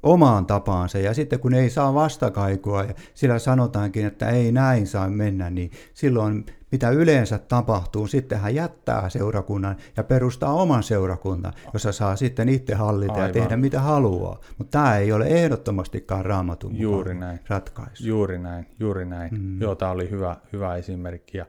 [0.04, 0.98] omaan tapaansa.
[0.98, 5.72] Ja sitten kun ei saa vastakaikua ja sillä sanotaankin, että ei näin saa mennä, niin
[5.94, 12.50] silloin mitä yleensä tapahtuu, sitten hän jättää seurakunnan ja perustaa oman seurakunnan, jossa saa sitten
[12.50, 13.28] itse hallita Aivan.
[13.28, 14.40] ja tehdä mitä haluaa.
[14.58, 17.40] Mutta tämä ei ole ehdottomastikaan raamatun juuri näin.
[17.48, 18.08] ratkaisu.
[18.08, 19.30] Juuri näin, juuri näin.
[19.34, 19.62] Mm.
[19.62, 21.38] Joo, tämä oli hyvä, hyvä esimerkki.
[21.38, 21.46] Ja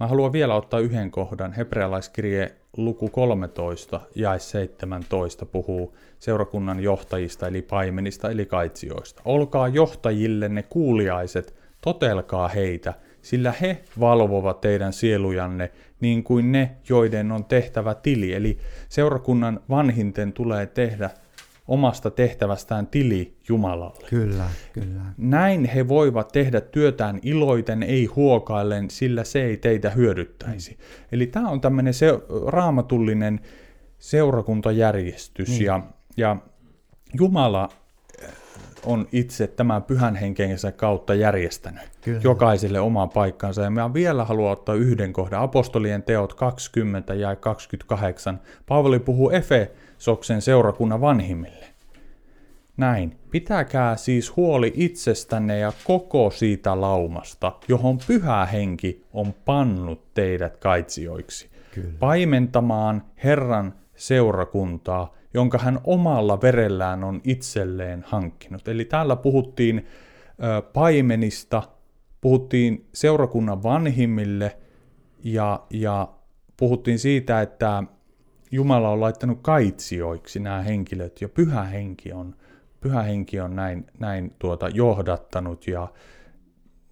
[0.00, 1.52] Mä haluan vielä ottaa yhden kohdan.
[1.52, 9.22] Hebrealaiskirje luku 13 ja 17 puhuu seurakunnan johtajista eli paimenista eli kaitsioista.
[9.24, 12.94] Olkaa johtajillenne kuuliaiset, totelkaa heitä,
[13.28, 15.70] sillä he valvovat teidän sielujanne
[16.00, 18.32] niin kuin ne, joiden on tehtävä tili.
[18.34, 18.58] Eli
[18.88, 21.10] seurakunnan vanhinten tulee tehdä
[21.66, 24.06] omasta tehtävästään tili Jumalalle.
[24.10, 25.00] Kyllä, kyllä.
[25.16, 30.70] Näin he voivat tehdä työtään iloiten, ei huokaillen, sillä se ei teitä hyödyttäisi.
[30.70, 31.06] Mm.
[31.12, 32.06] Eli tämä on tämmöinen se,
[32.46, 33.40] raamatullinen
[33.98, 35.64] seurakuntajärjestys, mm.
[35.66, 35.82] ja,
[36.16, 36.36] ja
[37.18, 37.68] Jumala
[38.88, 42.20] on itse tämän pyhän henkensä kautta järjestänyt Kyllä.
[42.24, 43.62] jokaiselle omaan paikkansa.
[43.62, 45.42] Ja mä vielä haluan ottaa yhden kohdan.
[45.42, 48.40] Apostolien teot 20 ja 28.
[48.66, 51.66] Paavali puhuu Efesoksen seurakunnan vanhimmille.
[52.76, 53.16] Näin.
[53.30, 61.50] Pitäkää siis huoli itsestänne ja koko siitä laumasta, johon pyhä henki on pannut teidät kaitsijoiksi.
[61.74, 61.92] Kyllä.
[61.98, 68.68] Paimentamaan Herran seurakuntaa, jonka hän omalla verellään on itselleen hankkinut.
[68.68, 69.86] Eli täällä puhuttiin
[70.72, 71.62] paimenista,
[72.20, 74.56] puhuttiin seurakunnan vanhimmille
[75.24, 76.08] ja, ja
[76.56, 77.82] puhuttiin siitä, että
[78.50, 82.34] Jumala on laittanut kaitsijoiksi nämä henkilöt ja pyhä henki on,
[82.80, 85.88] pyhä henki on näin, näin tuota johdattanut ja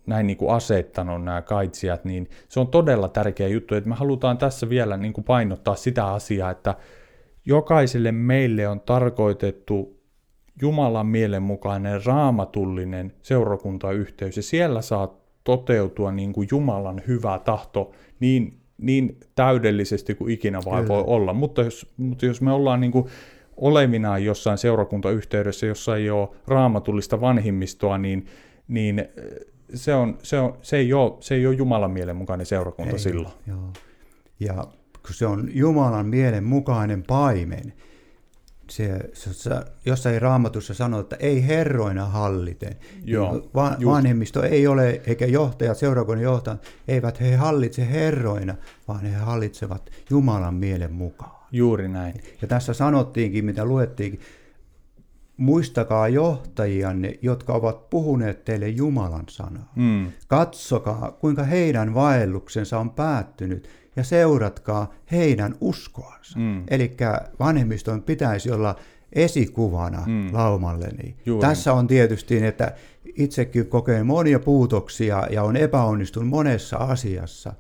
[0.07, 4.39] näin niin kuin asettanut nämä kaitsijat, niin se on todella tärkeä juttu, että me halutaan
[4.39, 6.75] tässä vielä niin kuin painottaa sitä asiaa, että
[7.45, 9.97] jokaiselle meille on tarkoitettu
[10.63, 19.21] Jumalan mielenmukainen raamatullinen seurakuntayhteys, ja siellä saa toteutua niin kuin Jumalan hyvä tahto niin, niin
[19.35, 21.33] täydellisesti kuin ikinä vaan voi olla.
[21.33, 23.07] Mutta jos, mutta jos me ollaan niin kuin
[23.57, 28.27] olevinaan jossain seurakuntayhteydessä, jossa ei ole raamatullista vanhimmistoa, niin,
[28.69, 29.09] niin
[29.75, 32.99] se, on, se, on, se, ei ole, se ei ole Jumalan mielen mukainen seurakunta ei,
[32.99, 33.35] silloin.
[33.47, 33.73] Joo.
[34.41, 34.55] Ja
[35.07, 37.73] kun se on Jumalan mielen mukainen paimen,
[38.71, 39.51] se, se,
[39.85, 42.77] jossain raamatussa sanoo, että ei herroina halliten.
[43.05, 48.55] Joo, niin Va, vanhemmisto ei ole, eikä johtajat, seurakunnan johtajat, eivät he hallitse herroina,
[48.89, 51.37] vaan he hallitsevat Jumalan mielen mukaan.
[51.53, 52.15] Juuri näin.
[52.43, 54.21] Ja tässä sanottiinkin, mitä luettiinkin,
[55.37, 59.73] muistakaa johtajianne, jotka ovat puhuneet teille Jumalan sanaa.
[59.77, 60.07] Mm.
[60.29, 66.39] Katsokaa, kuinka heidän vaelluksensa on päättynyt ja seuratkaa heidän uskoansa.
[66.39, 66.65] Mm.
[66.69, 66.97] Eli
[67.41, 68.77] vanhemmiston pitäisi olla
[69.13, 70.29] esikuvana mm.
[70.33, 71.17] laumalleni.
[71.27, 71.47] Juuri.
[71.47, 72.73] Tässä on tietysti, että
[73.05, 77.53] itsekin kokeen monia puutoksia ja on epäonnistunut monessa asiassa,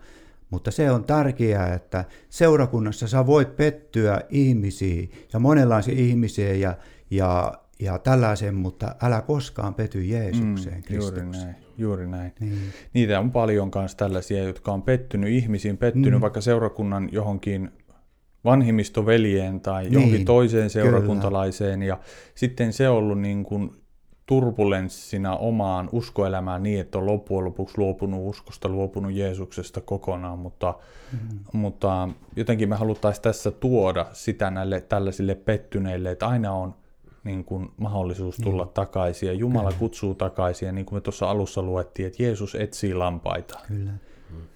[0.50, 6.74] mutta se on tärkeää, että seurakunnassa sä voit pettyä ihmisiä ja monenlaisia ihmisiä ja,
[7.10, 11.54] ja, ja tällaisen, mutta älä koskaan pety Jeesukseen, mm, Juuri näin.
[11.78, 12.32] Juuri näin.
[12.40, 12.58] Niin.
[12.94, 16.20] Niitä on paljon myös tällaisia, jotka on pettynyt ihmisiin, pettynyt mm.
[16.20, 17.70] vaikka seurakunnan johonkin
[18.44, 21.88] vanhimmistoveljeen tai niin, johonkin toiseen seurakuntalaiseen, kyllä.
[21.88, 21.98] ja
[22.34, 23.70] sitten se on ollut niin kuin
[24.26, 30.74] turbulenssina omaan uskoelämään niin, että on loppujen lopuksi luopunut uskosta, luopunut Jeesuksesta kokonaan, mutta,
[31.12, 31.38] mm.
[31.52, 36.74] mutta jotenkin me haluttaisiin tässä tuoda sitä näille tällaisille pettyneille, että aina on
[37.26, 38.70] niin kuin mahdollisuus tulla mm.
[38.74, 39.78] takaisin ja Jumala Kyllä.
[39.78, 43.58] kutsuu takaisin ja niin kuin me tuossa alussa luettiin, että Jeesus etsii lampaita.
[43.68, 43.90] Kyllä.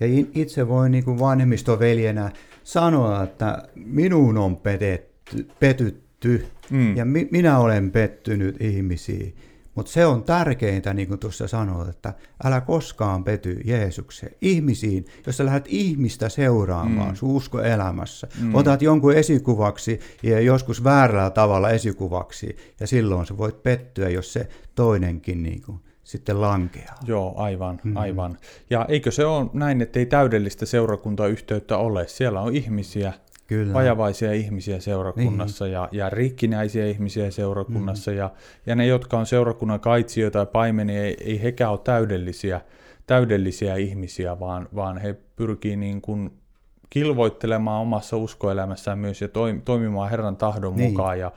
[0.01, 2.31] Ja itse voin niin kuin vanhemmistoveljenä
[2.65, 6.97] sanoa, että minun on petetty, petytty mm.
[6.97, 9.35] ja mi, minä olen pettynyt ihmisiin.
[9.81, 12.15] Mutta se on tärkeintä, niin kuin tuossa sanoit, että
[12.45, 14.33] älä koskaan pety Jeesukseen.
[14.41, 17.15] Ihmisiin, jos sä lähdet ihmistä seuraamaan mm.
[17.15, 18.55] sun uskoelämässä, mm.
[18.55, 24.49] otat jonkun esikuvaksi ja joskus väärällä tavalla esikuvaksi, ja silloin sä voit pettyä, jos se
[24.75, 26.95] toinenkin niin kuin, sitten lankeaa.
[27.07, 27.97] Joo, aivan, mm.
[27.97, 28.39] aivan.
[28.71, 32.09] Ja eikö se ole näin, että ei täydellistä seurakuntayhteyttä ole?
[32.09, 33.13] Siellä on ihmisiä,
[33.51, 33.73] Kyllä.
[33.73, 35.73] vajavaisia ihmisiä seurakunnassa niin.
[35.73, 38.11] ja, ja rikkinäisiä ihmisiä seurakunnassa.
[38.11, 38.17] Mm.
[38.17, 38.31] Ja,
[38.67, 42.61] ja ne, jotka on seurakunnan kaitsijoita ja paimenia, ei, ei hekään ole täydellisiä,
[43.07, 46.31] täydellisiä ihmisiä, vaan, vaan he pyrkii niin kuin
[46.91, 49.29] kilvoittelemaan omassa uskoelämässään myös ja
[49.65, 50.91] toimimaan Herran tahdon niin.
[50.91, 51.33] mukaan ja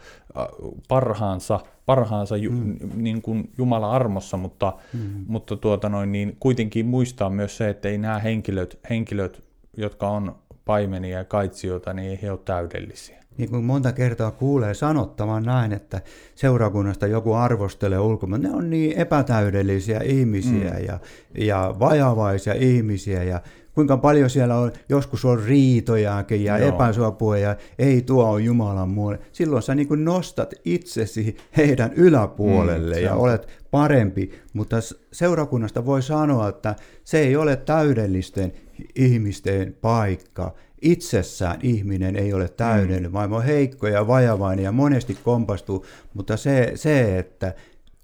[0.88, 2.78] parhaansa, parhaansa ju, mm.
[2.96, 5.26] niin kuin Jumalan armossa, mutta, mm.
[5.28, 9.44] mutta tuota noin, niin kuitenkin muistaa myös se, että ei nämä henkilöt, henkilöt
[9.78, 10.36] jotka on
[10.66, 13.24] paimenia ja kaitsijoita, niin ei he ole täydellisiä.
[13.38, 16.02] Niin kuin monta kertaa kuulee sanottavan näin, että
[16.36, 20.86] seurakunnasta joku arvostelee ulkomaan, ne on niin epätäydellisiä ihmisiä mm.
[20.86, 21.00] ja,
[21.38, 23.42] ja vajavaisia ihmisiä ja
[23.76, 26.70] kuinka paljon siellä on, joskus on riitojakin ja Joo.
[26.70, 29.20] epäsopua ja ei tuo on Jumalan muolle.
[29.32, 34.76] Silloin sä niin kuin nostat itsesi heidän yläpuolelle mm, ja olet parempi, mutta
[35.12, 38.54] seurakunnasta voi sanoa, että se ei ole täydellisten
[38.96, 40.54] ihmisten paikka.
[40.82, 43.14] Itsessään ihminen ei ole täydellinen, mm.
[43.14, 47.54] vaan on heikko ja vajavainen ja monesti kompastuu, mutta se, se että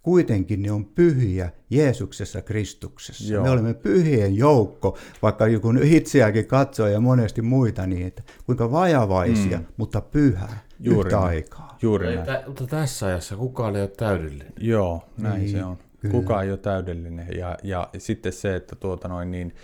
[0.01, 3.33] kuitenkin ne on pyhiä Jeesuksessa Kristuksessa.
[3.33, 3.43] Joo.
[3.43, 9.57] Me olemme pyhien joukko, vaikka joku itseäkin katsoo ja monesti muita niin, että kuinka vajavaisia,
[9.57, 9.65] mm.
[9.77, 10.47] mutta pyhä
[10.79, 11.27] Juuri yhtä näin.
[11.27, 11.77] aikaa.
[11.81, 12.25] Juuri näin.
[12.25, 14.53] Tä, mutta tässä ajassa kukaan ei ole täydellinen.
[14.59, 15.77] Joo, näin niin, se on.
[15.99, 16.11] Kyllä.
[16.11, 17.27] Kukaan ei ole täydellinen.
[17.37, 19.55] Ja, ja sitten se, että tuota noin niin,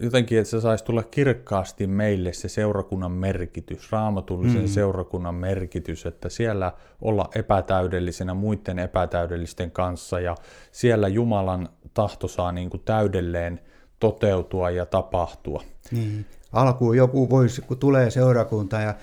[0.00, 4.68] jotenkin, että se saisi tulla kirkkaasti meille se seurakunnan merkitys, raamatullisen mm.
[4.68, 10.34] seurakunnan merkitys, että siellä olla epätäydellisenä muiden epätäydellisten kanssa ja
[10.72, 13.60] siellä Jumalan tahto saa niin kuin täydelleen
[14.00, 15.62] toteutua ja tapahtua.
[15.90, 16.26] Niin.
[16.52, 18.94] Alkuun joku voisi, kun tulee seurakunta ja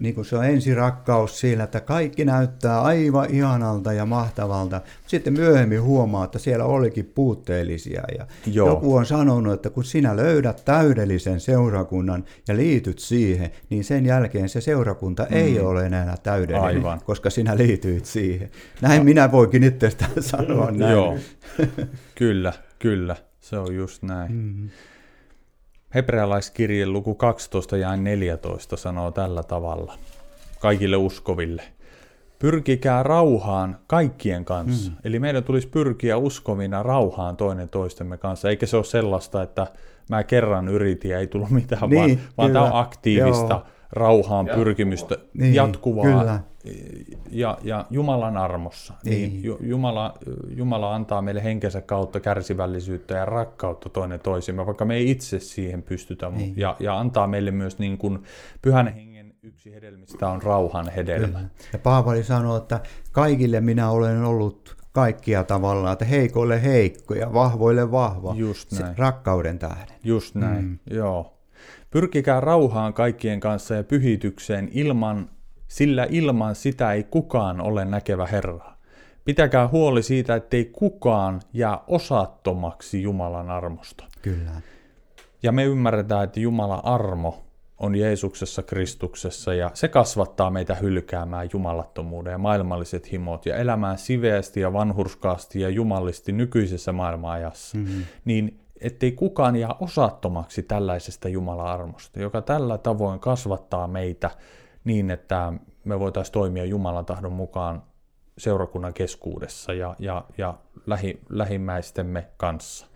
[0.00, 4.80] niin kuin se on ensirakkaus siinä, että kaikki näyttää aivan ihanalta ja mahtavalta.
[5.06, 8.02] Sitten myöhemmin huomaa, että siellä olikin puutteellisia.
[8.18, 8.68] Ja Joo.
[8.68, 14.48] joku on sanonut, että kun sinä löydät täydellisen seurakunnan ja liityt siihen, niin sen jälkeen
[14.48, 15.36] se seurakunta mm.
[15.36, 17.00] ei ole enää täydellinen, aivan.
[17.04, 18.50] koska sinä liityit siihen.
[18.80, 19.04] Näin no.
[19.04, 20.92] minä voikin itsestään sanoa näin.
[20.92, 21.16] Joo,
[22.14, 23.16] kyllä, kyllä.
[23.40, 24.32] Se on just näin.
[24.32, 24.70] Mm-hmm.
[25.94, 29.94] Hebrealaiskirjeen luku 12 ja 14 sanoo tällä tavalla
[30.60, 31.62] kaikille uskoville.
[32.38, 34.90] Pyrkikää rauhaan kaikkien kanssa.
[34.90, 34.96] Mm.
[35.04, 39.66] Eli meidän tulisi pyrkiä uskovina rauhaan toinen toistemme kanssa, eikä se ole sellaista, että
[40.10, 43.66] mä kerran yritin ja ei tullut mitään, niin, vaan, vaan tämä on aktiivista Joo.
[43.92, 46.40] Rauhaan pyrkimystä Niin, jatkuvaa kyllä.
[47.30, 48.94] ja, ja Jumalan armossa.
[49.04, 49.30] Niin.
[49.32, 49.44] Niin.
[49.44, 50.14] Ju- Jumala,
[50.56, 55.82] Jumala antaa meille henkensä kautta kärsivällisyyttä ja rakkautta toinen toisimme, vaikka me ei itse siihen
[55.82, 56.30] pystytä.
[56.30, 56.54] Niin.
[56.56, 58.22] Ja, ja antaa meille myös niin kuin
[58.62, 61.26] pyhän hengen yksi hedelmistä on rauhan hedelmä.
[61.38, 61.48] Kyllä.
[61.72, 62.80] Ja Paavali sanoo, että
[63.12, 68.34] kaikille minä olen ollut kaikkia tavallaan, että heikoille heikko ja vahvoille vahva.
[68.36, 68.98] Just Se näin.
[68.98, 69.96] rakkauden tähden.
[70.04, 70.78] Just näin, mm.
[70.90, 71.38] joo.
[71.92, 75.30] Pyrkikää rauhaan kaikkien kanssa ja pyhitykseen ilman,
[75.68, 78.76] sillä ilman sitä ei kukaan ole näkevä Herraa.
[79.24, 84.04] Pitäkää huoli siitä, ettei kukaan jää osattomaksi Jumalan armosta.
[84.22, 84.50] Kyllä.
[85.42, 87.44] Ja me ymmärretään, että Jumalan armo
[87.78, 94.60] on Jeesuksessa Kristuksessa ja se kasvattaa meitä hylkäämään jumalattomuuden ja maailmalliset himot ja elämään siveästi
[94.60, 97.78] ja vanhurskaasti ja jumallisti nykyisessä maailmanajassa.
[97.78, 98.04] Mm-hmm.
[98.24, 104.30] Niin ettei kukaan jää osattomaksi tällaisesta Jumalan armosta, joka tällä tavoin kasvattaa meitä
[104.84, 105.52] niin, että
[105.84, 107.82] me voitaisiin toimia Jumalan tahdon mukaan
[108.38, 110.54] seurakunnan keskuudessa ja, ja, ja
[110.86, 112.86] lähi, lähimmäistemme kanssa.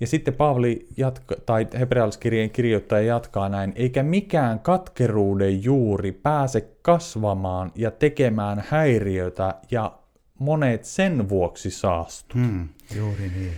[0.00, 7.72] Ja sitten Paavali jatka, tai hebrealaiskirjeen kirjoittaja jatkaa näin, eikä mikään katkeruuden juuri pääse kasvamaan
[7.74, 9.98] ja tekemään häiriötä ja
[10.38, 12.34] monet sen vuoksi saastu.
[12.34, 13.52] Hmm, juuri niin.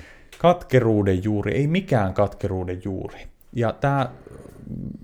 [0.45, 3.19] Katkeruuden juuri, ei mikään katkeruuden juuri.
[3.53, 4.11] Ja tämä,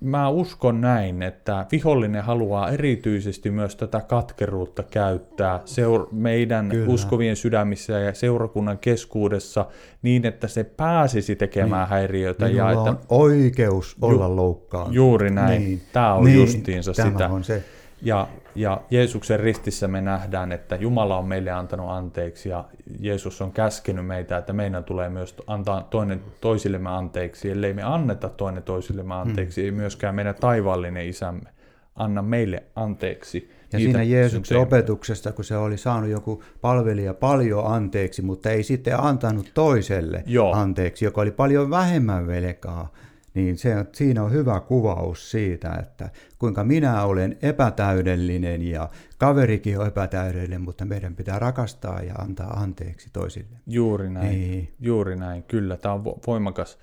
[0.00, 6.92] mä uskon näin, että vihollinen haluaa erityisesti myös tätä katkeruutta käyttää seur- meidän Kyllä.
[6.92, 9.66] Uskovien sydämissä ja seurakunnan keskuudessa
[10.02, 11.90] niin, että se pääsisi tekemään niin.
[11.90, 12.46] häiriötä.
[12.46, 14.94] Minulla Ja että, on oikeus olla loukkaantunut.
[14.96, 15.62] juuri näin.
[15.62, 15.82] Niin.
[15.92, 17.28] Tämä on niin, justiinsa tämä sitä.
[17.28, 17.64] on se.
[18.02, 22.64] Ja, ja Jeesuksen ristissä me nähdään, että Jumala on meille antanut anteeksi ja
[23.00, 27.50] Jeesus on käskenyt meitä, että meidän tulee myös antaa toinen toisillemme anteeksi.
[27.50, 29.64] Ellei me anneta toinen toisillemme anteeksi, mm.
[29.64, 31.50] ei myöskään meidän taivaallinen isämme
[31.96, 33.50] anna meille anteeksi.
[33.72, 34.62] Ja niitä siinä Jeesuksen syntejä.
[34.62, 40.52] opetuksesta, kun se oli saanut joku palvelija paljon anteeksi, mutta ei sitten antanut toiselle Joo.
[40.52, 42.92] anteeksi, joka oli paljon vähemmän velkaa,
[43.34, 49.86] niin se, siinä on hyvä kuvaus siitä, että kuinka minä olen epätäydellinen ja kaverikin on
[49.86, 53.56] epätäydellinen, mutta meidän pitää rakastaa ja antaa anteeksi toisille.
[53.66, 54.74] Juuri näin, Niin.
[54.80, 55.76] juuri näin, kyllä.
[55.76, 56.78] Tämä on vo- voimakas,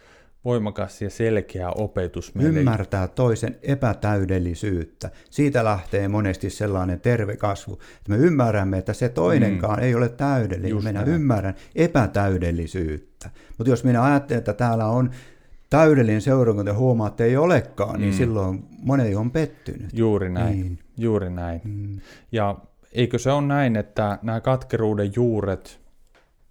[0.45, 2.59] voimakas ja selkeä opetus meille.
[2.59, 5.09] Ymmärtää toisen epätäydellisyyttä.
[5.29, 9.83] Siitä lähtee monesti sellainen terve kasvu, että me ymmärrämme, että se toinenkaan mm.
[9.83, 10.69] ei ole täydellinen.
[10.71, 11.11] Just Minä näin.
[11.13, 13.29] ymmärrän epätäydellisyyttä.
[13.57, 15.11] Mutta jos minä ajattelen, että täällä on
[15.69, 19.89] täydellinen seurakunta ja huomaa, että ei olekaan, niin silloin moni on pettynyt.
[19.93, 20.79] Juuri näin, Niin.
[20.97, 21.61] juuri näin.
[21.63, 21.99] Mm.
[22.31, 22.55] Ja
[22.93, 25.79] eikö se ole näin, että nämä katkeruuden juuret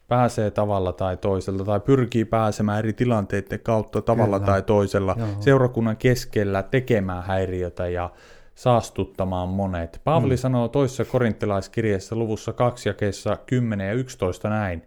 [0.09, 4.53] pääsee tavalla tai toisella, tai pyrkii pääsemään eri tilanteiden kautta tavalla Kyllä.
[4.53, 5.29] tai toisella Joo.
[5.41, 8.11] seurakunnan keskellä tekemään häiriötä ja
[8.55, 10.01] saastuttamaan monet.
[10.05, 10.39] Paavali mm.
[10.39, 14.83] sanoo toisessa korinttilaiskirjeessä luvussa 2 jakeessa 10 ja 11 näin.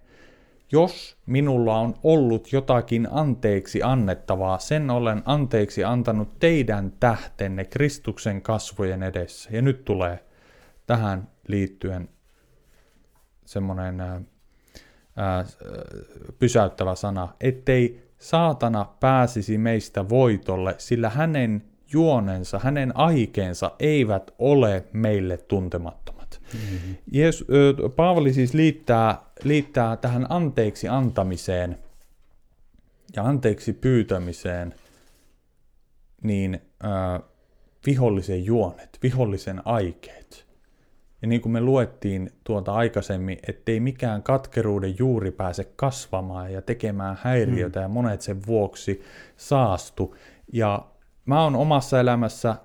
[0.71, 9.03] Jos minulla on ollut jotakin anteeksi annettavaa, sen olen anteeksi antanut teidän tähtenne Kristuksen kasvojen
[9.03, 9.49] edessä.
[9.53, 10.25] Ja nyt tulee
[10.87, 12.09] tähän liittyen
[13.45, 14.21] semmoinen ää,
[15.15, 15.45] ää,
[16.39, 21.63] pysäyttävä sana, ettei saatana pääsisi meistä voitolle, sillä hänen
[21.93, 26.18] juonensa, hänen aikeensa eivät ole meille tuntemattomat.
[26.53, 26.95] Mm-hmm.
[27.11, 27.45] Jees,
[27.95, 31.77] Paavali siis liittää, liittää tähän anteeksi antamiseen
[33.15, 34.73] ja anteeksi pyytämiseen
[36.23, 36.87] niin ö,
[37.85, 40.45] vihollisen juonet, vihollisen aikeet.
[41.21, 47.17] Ja niin kuin me luettiin tuolta aikaisemmin, ettei mikään katkeruuden juuri pääse kasvamaan ja tekemään
[47.21, 47.83] häiriötä mm.
[47.83, 49.01] ja monet sen vuoksi
[49.37, 50.15] saastu.
[50.53, 50.85] Ja
[51.25, 52.55] mä oon omassa elämässä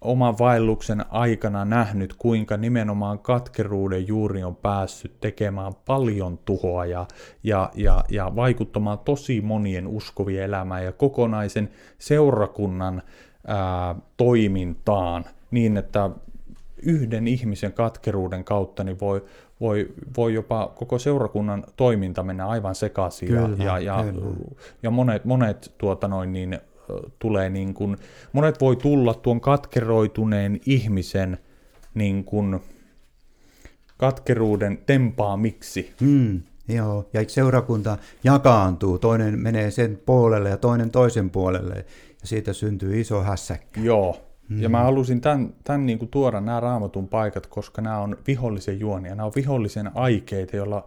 [0.00, 7.06] oman vaelluksen aikana nähnyt, kuinka nimenomaan katkeruuden juuri on päässyt tekemään paljon tuhoa ja,
[7.42, 11.68] ja, ja, ja vaikuttamaan tosi monien uskovien elämään ja kokonaisen
[11.98, 13.02] seurakunnan
[13.46, 16.10] ää, toimintaan niin, että
[16.82, 19.24] yhden ihmisen katkeruuden kautta niin voi,
[19.60, 24.36] voi, voi jopa koko seurakunnan toiminta mennä aivan sekaisin ja, Kyllä, ja, ja, kyllä.
[24.82, 26.58] ja monet, monet tuota noin niin,
[27.18, 27.96] tulee niin kuin,
[28.32, 31.38] monet voi tulla tuon katkeroituneen ihmisen
[31.94, 32.60] niin kuin
[33.96, 35.94] katkeruuden tempaamiksi.
[36.00, 41.74] Hmm, joo, ja seurakunta jakaantuu, toinen menee sen puolelle ja toinen toisen puolelle,
[42.20, 43.80] ja siitä syntyy iso hässäkkä.
[43.80, 44.25] Joo.
[44.48, 44.62] Mm.
[44.62, 48.80] Ja mä halusin tämän, tämän niin kuin tuoda nämä raamatun paikat, koska nämä on vihollisen
[48.80, 50.84] juonia, nämä on vihollisen aikeita, joilla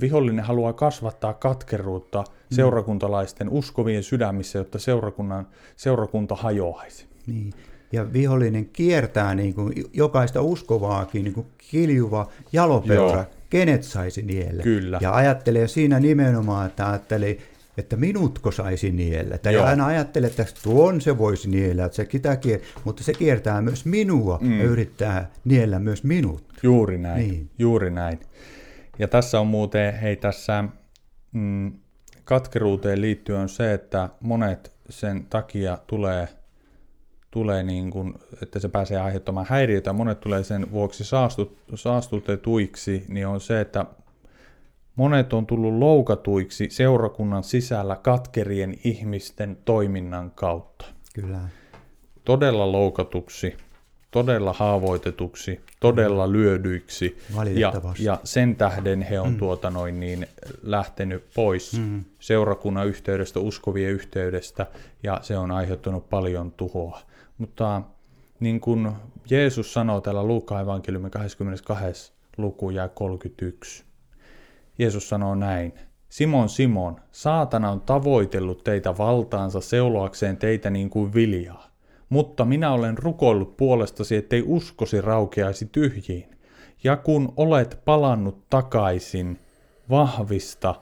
[0.00, 2.54] vihollinen haluaa kasvattaa katkeruutta mm.
[2.54, 5.46] seurakuntalaisten uskovien sydämissä, jotta seurakunnan,
[5.76, 7.06] seurakunta hajoaisi.
[7.26, 7.52] Niin.
[7.92, 13.26] ja vihollinen kiertää niin kuin jokaista uskovaakin niin kuin kiljuva jalopeura, Joo.
[13.50, 14.62] kenet saisi niellä.
[14.62, 14.98] Kyllä.
[15.00, 17.38] Ja ajattelee siinä nimenomaan, että ajatteli,
[17.76, 19.38] että minutko saisi niellä.
[19.38, 19.64] Tai Joo.
[19.64, 22.60] aina ajattelee, että tuon se voisi niellä, että se kita kier...
[22.84, 24.58] mutta se kiertää myös minua mm.
[24.58, 26.44] ja yrittää niellä myös minut.
[26.62, 27.50] Juuri näin, niin.
[27.58, 28.20] juuri näin.
[28.98, 30.64] Ja tässä on muuten, hei tässä
[31.32, 31.72] mm,
[32.24, 36.28] katkeruuteen liittyen on se, että monet sen takia tulee,
[37.30, 43.26] tulee niin kuin, että se pääsee aiheuttamaan häiriötä, monet tulee sen vuoksi saastut, saastutetuiksi, niin
[43.26, 43.86] on se, että
[44.96, 50.84] monet on tullut loukatuiksi seurakunnan sisällä katkerien ihmisten toiminnan kautta
[51.14, 51.38] Kyllä.
[52.24, 53.56] todella loukatuksi,
[54.10, 57.18] todella haavoitetuksi, todella lyödyiksi.
[57.54, 59.38] Ja, ja sen tähden he on mm.
[59.38, 60.26] tuota noin niin
[60.62, 62.04] lähtenyt pois mm.
[62.20, 64.66] seurakunnan yhteydestä, uskovien yhteydestä,
[65.02, 67.00] ja se on aiheuttanut paljon tuhoa.
[67.38, 67.82] Mutta
[68.40, 68.92] niin kuin
[69.30, 72.12] Jeesus sanoo täällä Luukaan evankeliumin 22.
[72.36, 73.84] luku ja 31.
[74.82, 75.72] Jeesus sanoo näin.
[76.08, 81.66] Simon, Simon, saatana on tavoitellut teitä valtaansa seuloakseen teitä niin kuin viljaa.
[82.08, 86.30] Mutta minä olen rukoillut puolestasi, ettei uskosi raukeaisi tyhjiin.
[86.84, 89.38] Ja kun olet palannut takaisin,
[89.90, 90.74] vahvista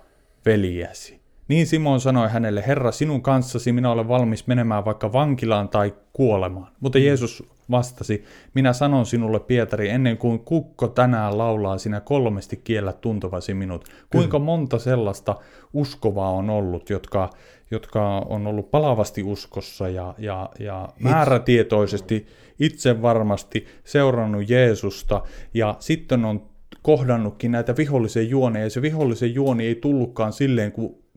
[0.46, 1.19] veljäsi.
[1.50, 6.72] Niin Simon sanoi hänelle, Herra, sinun kanssasi minä olen valmis menemään vaikka vankilaan tai kuolemaan.
[6.80, 8.24] Mutta Jeesus vastasi,
[8.54, 13.84] minä sanon sinulle Pietari, ennen kuin kukko tänään laulaa, sinä kolmesti kiellät tuntuvasi minut.
[14.12, 15.36] Kuinka monta sellaista
[15.72, 17.30] uskovaa on ollut, jotka,
[17.70, 22.26] jotka on ollut palavasti uskossa ja, ja, ja määrätietoisesti,
[22.60, 25.22] itse varmasti seurannut Jeesusta
[25.54, 26.42] ja sitten on
[26.82, 31.09] kohdannutkin näitä vihollisen juoneja, ja se vihollisen juoni ei tullutkaan silleen, kun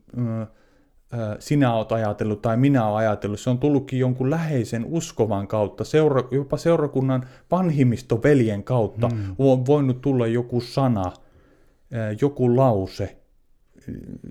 [1.38, 3.40] sinä olet ajatellut tai minä olen ajatellut.
[3.40, 9.34] Se on tullutkin jonkun läheisen uskovan kautta, seura, jopa seurakunnan vanhimmistoveljen kautta mm.
[9.38, 11.12] on voinut tulla joku sana,
[12.20, 13.16] joku lause,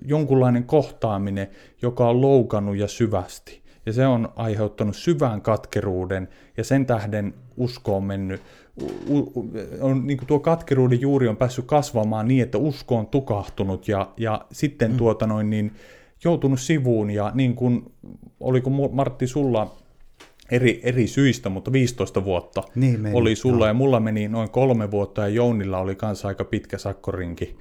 [0.04, 1.48] jonkunlainen kohtaaminen,
[1.82, 3.64] joka on loukannut ja syvästi.
[3.86, 8.40] Ja se on aiheuttanut syvän katkeruuden, ja sen tähden usko on mennyt,
[9.80, 14.10] on, niin kuin tuo katkeruuden juuri on päässyt kasvamaan niin, että usko on tukahtunut, ja,
[14.16, 14.96] ja sitten mm.
[14.96, 15.72] tuota noin niin,
[16.24, 17.92] joutunut sivuun, ja niin kuin,
[18.40, 19.76] oliko Martti sulla
[20.50, 23.66] eri, eri syistä, mutta 15 vuotta Niin meni, oli sulla, joo.
[23.66, 27.56] ja mulla meni noin kolme vuotta, ja Jounilla oli kanssa aika pitkä sakkorinki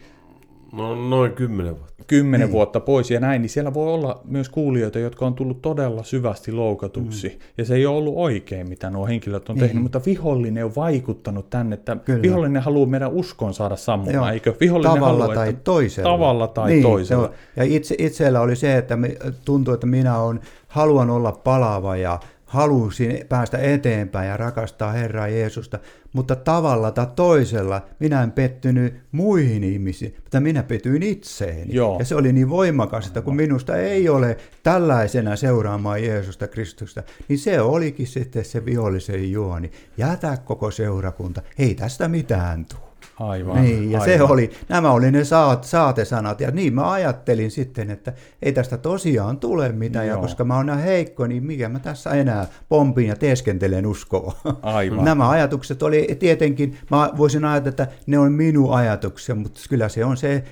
[0.74, 2.04] No noin kymmenen vuotta.
[2.08, 2.52] kymmenen niin.
[2.54, 6.52] vuotta pois ja näin, niin siellä voi olla myös kuulijoita, jotka on tullut todella syvästi
[6.52, 7.28] loukatuksi.
[7.28, 7.36] Mm.
[7.58, 9.66] Ja se ei ole ollut oikein, mitä nuo henkilöt on niin.
[9.66, 12.22] tehnyt, mutta vihollinen on vaikuttanut tänne, että Kyllä.
[12.22, 14.30] vihollinen haluaa meidän uskon saada sammumaan, Joo.
[14.30, 14.54] eikö?
[14.60, 16.10] Vihollinen tavalla haluaa, tai että toisella.
[16.12, 17.24] Tavalla tai niin, toisella.
[17.24, 17.34] Joo.
[17.56, 19.16] Ja itse, itsellä oli se, että me,
[19.46, 22.20] tuntuu, että minä on, haluan olla palava ja
[22.54, 25.80] halusin päästä eteenpäin ja rakastaa Herraa Jeesusta,
[26.14, 31.76] mutta tavalla tai toisella minä en pettynyt muihin ihmisiin, mutta minä petyin itseeni.
[31.76, 32.00] Joo.
[32.00, 37.40] Ja se oli niin voimakas, että kun minusta ei ole tällaisena seuraamaan Jeesusta Kristusta, niin
[37.40, 39.72] se olikin sitten se vihollisen juoni.
[39.98, 42.93] Jätä koko seurakunta, ei tästä mitään tule.
[43.20, 43.62] Aivan.
[43.62, 44.18] Niin, ja aivan.
[44.18, 48.78] se oli, nämä oli ne saat, saatesanat, ja niin mä ajattelin sitten, että ei tästä
[48.78, 50.22] tosiaan tule mitään, ja Joo.
[50.22, 54.34] koska mä oon näin heikko, niin mikä mä tässä enää pompin ja teeskentelen uskoa.
[54.62, 55.06] Aivan.
[55.06, 60.06] Nämä ajatukset oli tietenkin, mä voisin ajatella, että ne on minun ajatuksia, mutta kyllä se
[60.06, 60.44] on se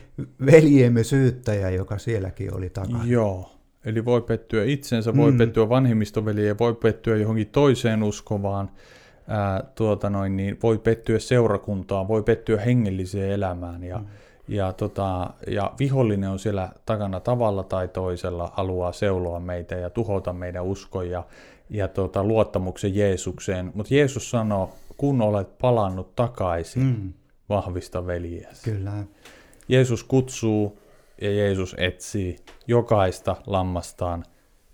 [0.45, 3.03] veljemme syyttäjä, joka sielläkin oli takana.
[3.05, 3.51] Joo.
[3.85, 5.37] Eli voi pettyä itsensä, voi mm.
[5.37, 8.71] pettyä vanhimmistoveliin, voi pettyä johonkin toiseen uskovaan,
[9.31, 13.83] ää, tuota noin, niin voi pettyä seurakuntaan, voi pettyä hengelliseen elämään.
[13.83, 14.05] Ja, mm.
[14.47, 20.33] ja, tota, ja vihollinen on siellä takana tavalla tai toisella, haluaa seuloa meitä ja tuhota
[20.33, 21.23] meidän uskon ja,
[21.69, 23.71] ja tota, luottamuksen Jeesukseen.
[23.75, 27.13] Mutta Jeesus sanoo, kun olet palannut takaisin, mm.
[27.49, 28.71] vahvista veljesi.
[28.71, 28.91] Kyllä.
[29.67, 30.79] Jeesus kutsuu
[31.21, 32.35] ja Jeesus etsii
[32.67, 34.23] jokaista lammastaan,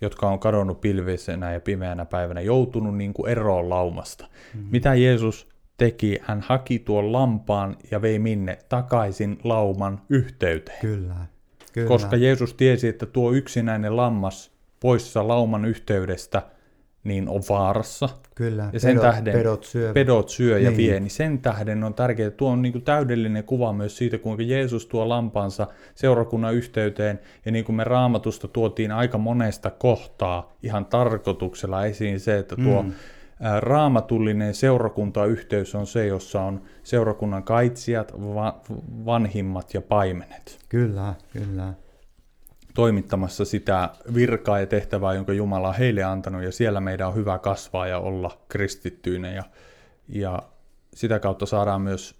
[0.00, 4.26] jotka on kadonnut pilvisenä ja pimeänä päivänä, joutunut niin kuin eroon laumasta.
[4.54, 4.64] Mm.
[4.70, 6.18] Mitä Jeesus teki?
[6.22, 8.58] Hän haki tuon lampaan ja vei minne?
[8.68, 10.80] Takaisin lauman yhteyteen.
[10.80, 11.14] Kyllä.
[11.72, 11.88] Kyllä.
[11.88, 16.42] Koska Jeesus tiesi, että tuo yksinäinen lammas poissa lauman yhteydestä
[17.08, 18.08] niin on vaarassa.
[18.34, 18.70] Kyllä.
[18.72, 19.94] Ja sen pedot, tähden pedot syövät.
[19.94, 20.76] pedot syö ja Niin.
[20.76, 24.42] vie, niin sen tähden on tärkeää, tuo on niin kuin täydellinen kuva myös siitä, kuinka
[24.42, 30.86] Jeesus tuo lampansa seurakunnan yhteyteen, ja niin kuin me raamatusta tuotiin aika monesta kohtaa ihan
[30.86, 32.92] tarkoituksella esiin se, että tuo mm.
[33.60, 38.60] raamatullinen seurakuntayhteys on se, jossa on seurakunnan kaitsijat, va-
[39.06, 40.58] vanhimmat ja paimenet.
[40.68, 41.72] Kyllä, kyllä.
[42.78, 47.38] Toimittamassa sitä virkaa ja tehtävää, jonka Jumala on heille antanut, ja siellä meidän on hyvä
[47.38, 49.42] kasvaa ja olla kristittyinen, ja,
[50.08, 50.42] ja
[50.94, 52.14] sitä kautta saadaan myös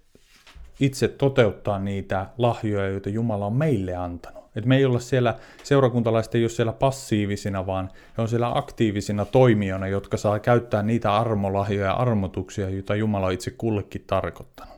[0.79, 4.43] itse toteuttaa niitä lahjoja, joita Jumala on meille antanut.
[4.55, 9.25] Et me ei olla siellä, seurakuntalaiset ei ole siellä passiivisina, vaan he on siellä aktiivisina
[9.25, 14.75] toimijoina, jotka saa käyttää niitä armolahjoja ja armotuksia, joita Jumala on itse kullekin tarkoittanut.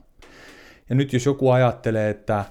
[0.90, 2.46] Ja nyt jos joku ajattelee, että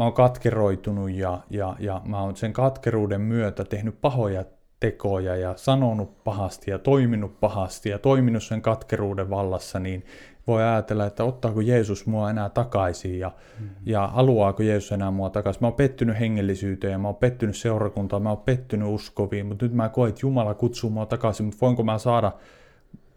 [0.00, 4.44] mä oon katkeroitunut ja, ja, ja mä oon sen katkeruuden myötä tehnyt pahoja
[4.80, 10.04] tekoja ja sanonut pahasti ja toiminut pahasti ja toiminut sen katkeruuden vallassa, niin
[10.46, 13.76] voi ajatella, että ottaako Jeesus mua enää takaisin ja, mm-hmm.
[13.86, 15.62] ja haluaako Jeesus enää mua takaisin.
[15.62, 19.74] Mä oon pettynyt hengellisyyteen ja mä oon pettynyt seurakuntaan, mä oon pettynyt uskoviin, mutta nyt
[19.74, 22.32] mä koen, että Jumala kutsuu mua takaisin, mutta voinko mä saada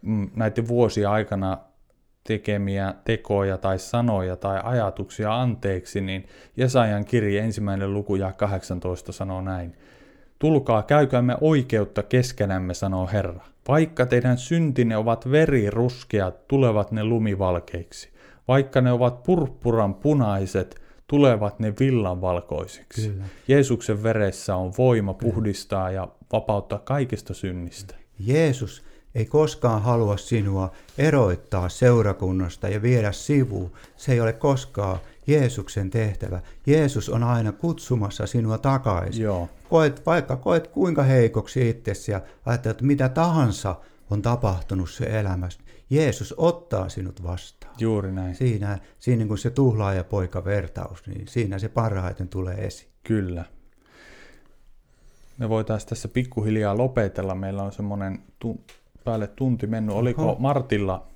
[0.02, 1.58] mm, näiden vuosien aikana
[2.24, 6.26] tekemiä tekoja tai sanoja tai ajatuksia anteeksi, niin
[6.56, 9.76] Jesajan kirje ensimmäinen luku ja 18 sanoo näin.
[10.38, 13.44] Tulkaa, käykäämme oikeutta keskenämme, sanoo Herra.
[13.68, 18.08] Vaikka teidän syntinne ovat veriruskeat, tulevat ne lumivalkeiksi.
[18.48, 23.10] Vaikka ne ovat purppuran punaiset, tulevat ne villanvalkoisiksi.
[23.10, 23.24] Kyllä.
[23.48, 27.94] Jeesuksen veressä on voima puhdistaa ja vapauttaa kaikista synnistä.
[28.18, 28.84] Jeesus
[29.14, 33.72] ei koskaan halua sinua eroittaa seurakunnasta ja viedä sivuun.
[33.96, 36.40] Se ei ole koskaan Jeesuksen tehtävä.
[36.66, 39.22] Jeesus on aina kutsumassa sinua takaisin.
[39.22, 39.48] Joo.
[39.70, 43.76] Koet, vaikka koet kuinka heikoksi itsesi ja ajattelet, että mitä tahansa
[44.10, 45.60] on tapahtunut se elämässä,
[45.90, 47.74] Jeesus ottaa sinut vastaan.
[47.78, 48.34] Juuri näin.
[48.34, 52.90] Siinä, siinä kun se tuhlaaja poika vertaus, niin siinä se parhaiten tulee esiin.
[53.02, 53.44] Kyllä.
[55.38, 57.34] Me voitaisiin tässä pikkuhiljaa lopetella.
[57.34, 58.60] Meillä on semmoinen tu-
[59.04, 59.96] päälle tunti mennyt.
[59.96, 60.36] Oliko Oho.
[60.38, 61.06] Martilla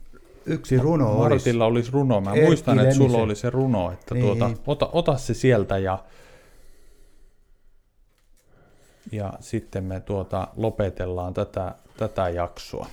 [0.48, 2.20] yksi runo Martilla olisi, olisi runo.
[2.20, 3.92] Mä Erkki muistan, että sulla oli se runo.
[3.92, 4.26] Että niin.
[4.26, 5.98] tuota, ota, ota se sieltä ja,
[9.12, 12.86] ja sitten me tuota, lopetellaan tätä, tätä jaksoa.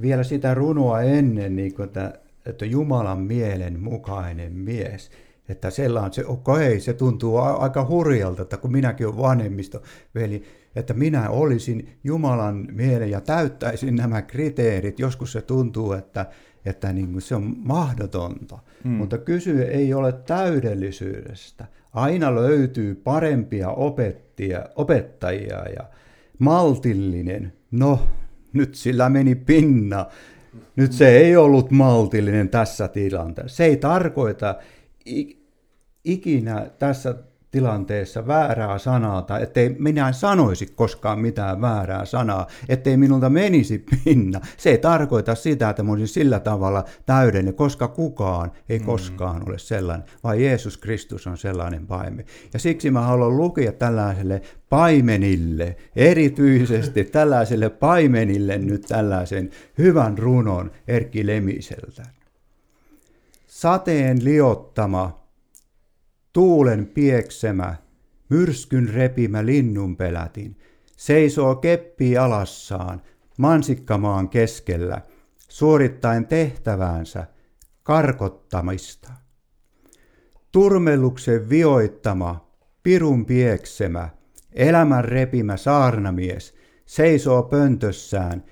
[0.00, 5.10] Vielä sitä runoa ennen, niin kuin että, että Jumalan mielen mukainen mies.
[5.48, 9.82] Että sellainen, se, okay, se tuntuu aika hurjalta, että kun minäkin olen vanhemmisto,
[10.14, 10.44] veli,
[10.76, 14.98] että minä olisin Jumalan mielen ja täyttäisin nämä kriteerit.
[14.98, 16.26] Joskus se tuntuu, että,
[16.64, 18.90] että niin kuin se on mahdotonta, mm.
[18.90, 21.66] mutta kysy ei ole täydellisyydestä.
[21.92, 25.84] Aina löytyy parempia opettia, opettajia ja
[26.38, 27.52] maltillinen.
[27.70, 28.06] No,
[28.52, 30.06] nyt sillä meni pinna.
[30.76, 33.56] Nyt se ei ollut maltillinen tässä tilanteessa.
[33.56, 34.54] Se ei tarkoita
[36.04, 37.14] ikinä tässä
[37.52, 44.40] tilanteessa väärää sanaa, tai ettei minä sanoisi koskaan mitään väärää sanaa, ettei minulta menisi pinna.
[44.56, 48.84] Se ei tarkoita sitä, että mä olisin sillä tavalla täydellinen, koska kukaan ei mm.
[48.84, 52.24] koskaan ole sellainen, vaan Jeesus Kristus on sellainen paime.
[52.52, 61.26] Ja siksi mä haluan lukea tällaiselle paimenille, erityisesti tällaiselle paimenille nyt tällaisen hyvän runon Erkki
[61.26, 62.02] Lemiseltä.
[63.46, 65.21] Sateen liottama
[66.32, 67.74] Tuulen pieksemä,
[68.28, 70.56] myrskyn repimä linnunpelätin,
[70.96, 73.02] seisoo keppi alassaan,
[73.38, 75.00] mansikkamaan keskellä,
[75.48, 77.26] suorittaen tehtäväänsä,
[77.82, 79.12] karkottamista.
[80.52, 82.52] Turmelluksen vioittama,
[82.82, 84.08] pirun pieksemä,
[84.52, 86.54] elämän repimä saarnamies,
[86.86, 88.44] seisoo pöntössään,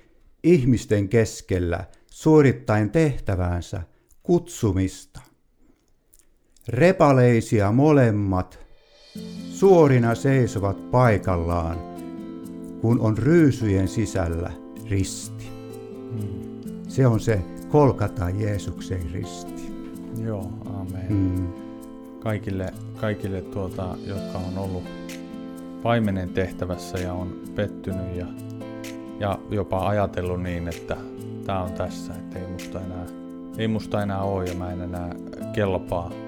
[0.43, 3.81] ihmisten keskellä, suorittaen tehtäväänsä,
[4.23, 5.30] kutsumista.
[6.71, 8.59] Repaleisia molemmat,
[9.49, 11.77] suorina seisovat paikallaan,
[12.81, 14.51] kun on ryysyjen sisällä
[14.89, 15.51] risti.
[16.87, 19.73] Se on se kolkata Jeesuksen risti.
[20.23, 21.05] Joo, amen.
[21.09, 21.47] Mm.
[22.19, 24.83] Kaikille, kaikille tuota, jotka on ollut
[25.83, 28.25] paimenen tehtävässä ja on pettynyt ja,
[29.19, 30.97] ja jopa ajatellut niin, että
[31.45, 33.05] tämä on tässä, että ei musta enää,
[33.57, 35.15] ei musta enää ole ja mä en enää
[35.53, 36.20] kelpaa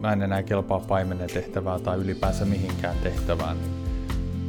[0.00, 3.72] mä en enää kelpaa paimenen tehtävää tai ylipäänsä mihinkään tehtävään, niin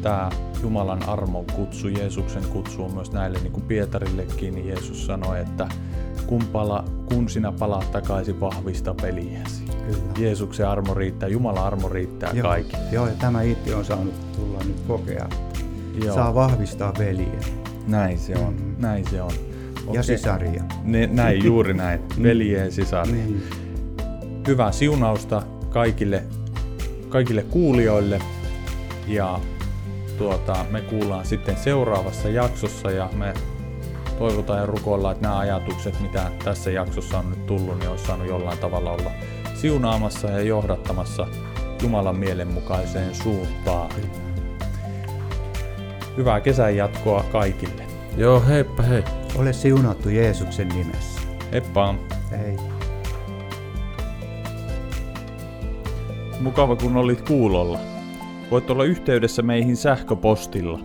[0.02, 0.30] tämä
[0.64, 5.68] Jumalan armon kutsu, Jeesuksen kutsu on myös näille, niin kuin Pietarillekin, niin Jeesus sanoi, että
[6.28, 9.64] kun, pala, kun sinä palaat takaisin, vahvista peliäsi.
[9.64, 10.14] Kyllä.
[10.18, 12.48] Jeesuksen armo riittää, Jumalan armo riittää Joo.
[12.50, 12.84] kaikille.
[12.92, 15.30] Joo, ja tämä itse on saanut tulla nyt kokea.
[16.04, 16.16] Joo.
[16.16, 17.40] Saa vahvistaa veliä.
[17.88, 18.76] Näin se on, mm.
[18.78, 19.32] näin se on.
[19.84, 19.96] Okay.
[19.96, 20.64] Ja sisaria.
[20.84, 22.02] Ne, näin, juuri näin.
[22.24, 22.72] Veljeen mm.
[22.72, 23.16] sisaria.
[23.16, 23.44] Niin
[24.48, 26.24] hyvää siunausta kaikille,
[27.10, 28.20] kaikille kuulijoille
[29.07, 29.40] ja
[30.18, 33.34] tuota, me kuullaan sitten seuraavassa jaksossa ja me
[34.20, 38.28] toivotaan ja rukoillaan, että nämä ajatukset, mitä tässä jaksossa on nyt tullut, niin olisi saanut
[38.28, 39.11] jollain tavalla olla
[39.56, 41.28] siunaamassa ja johdattamassa
[41.82, 43.91] Jumalan mielenmukaiseen suuntaan.
[46.18, 47.84] Hyvää kesän jatkoa kaikille.
[48.18, 49.03] Joo, heippa hei.
[49.36, 51.22] Ole siunattu Jeesuksen nimessä.
[51.52, 51.95] Heippa!
[52.32, 52.79] Hei.
[56.40, 57.80] Mukava kun olit kuulolla.
[58.52, 60.80] Voit olla yhteydessä meihin sähköpostilla.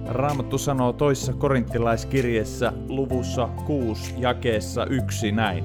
[0.08, 5.64] Raamattu sanoo toissa korinttilaiskirjeessä luvussa 6 jakeessa 1 näin.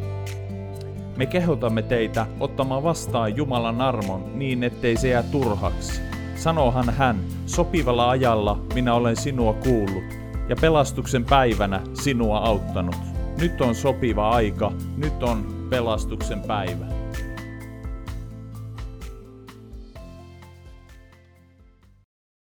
[1.18, 6.02] Me kehotamme teitä ottamaan vastaan Jumalan armon niin, ettei se jää turhaksi.
[6.36, 10.04] Sanohan hän, sopivalla ajalla minä olen sinua kuullut,
[10.50, 12.96] ja pelastuksen päivänä sinua auttanut.
[13.42, 16.86] Nyt on sopiva aika, nyt on pelastuksen päivä.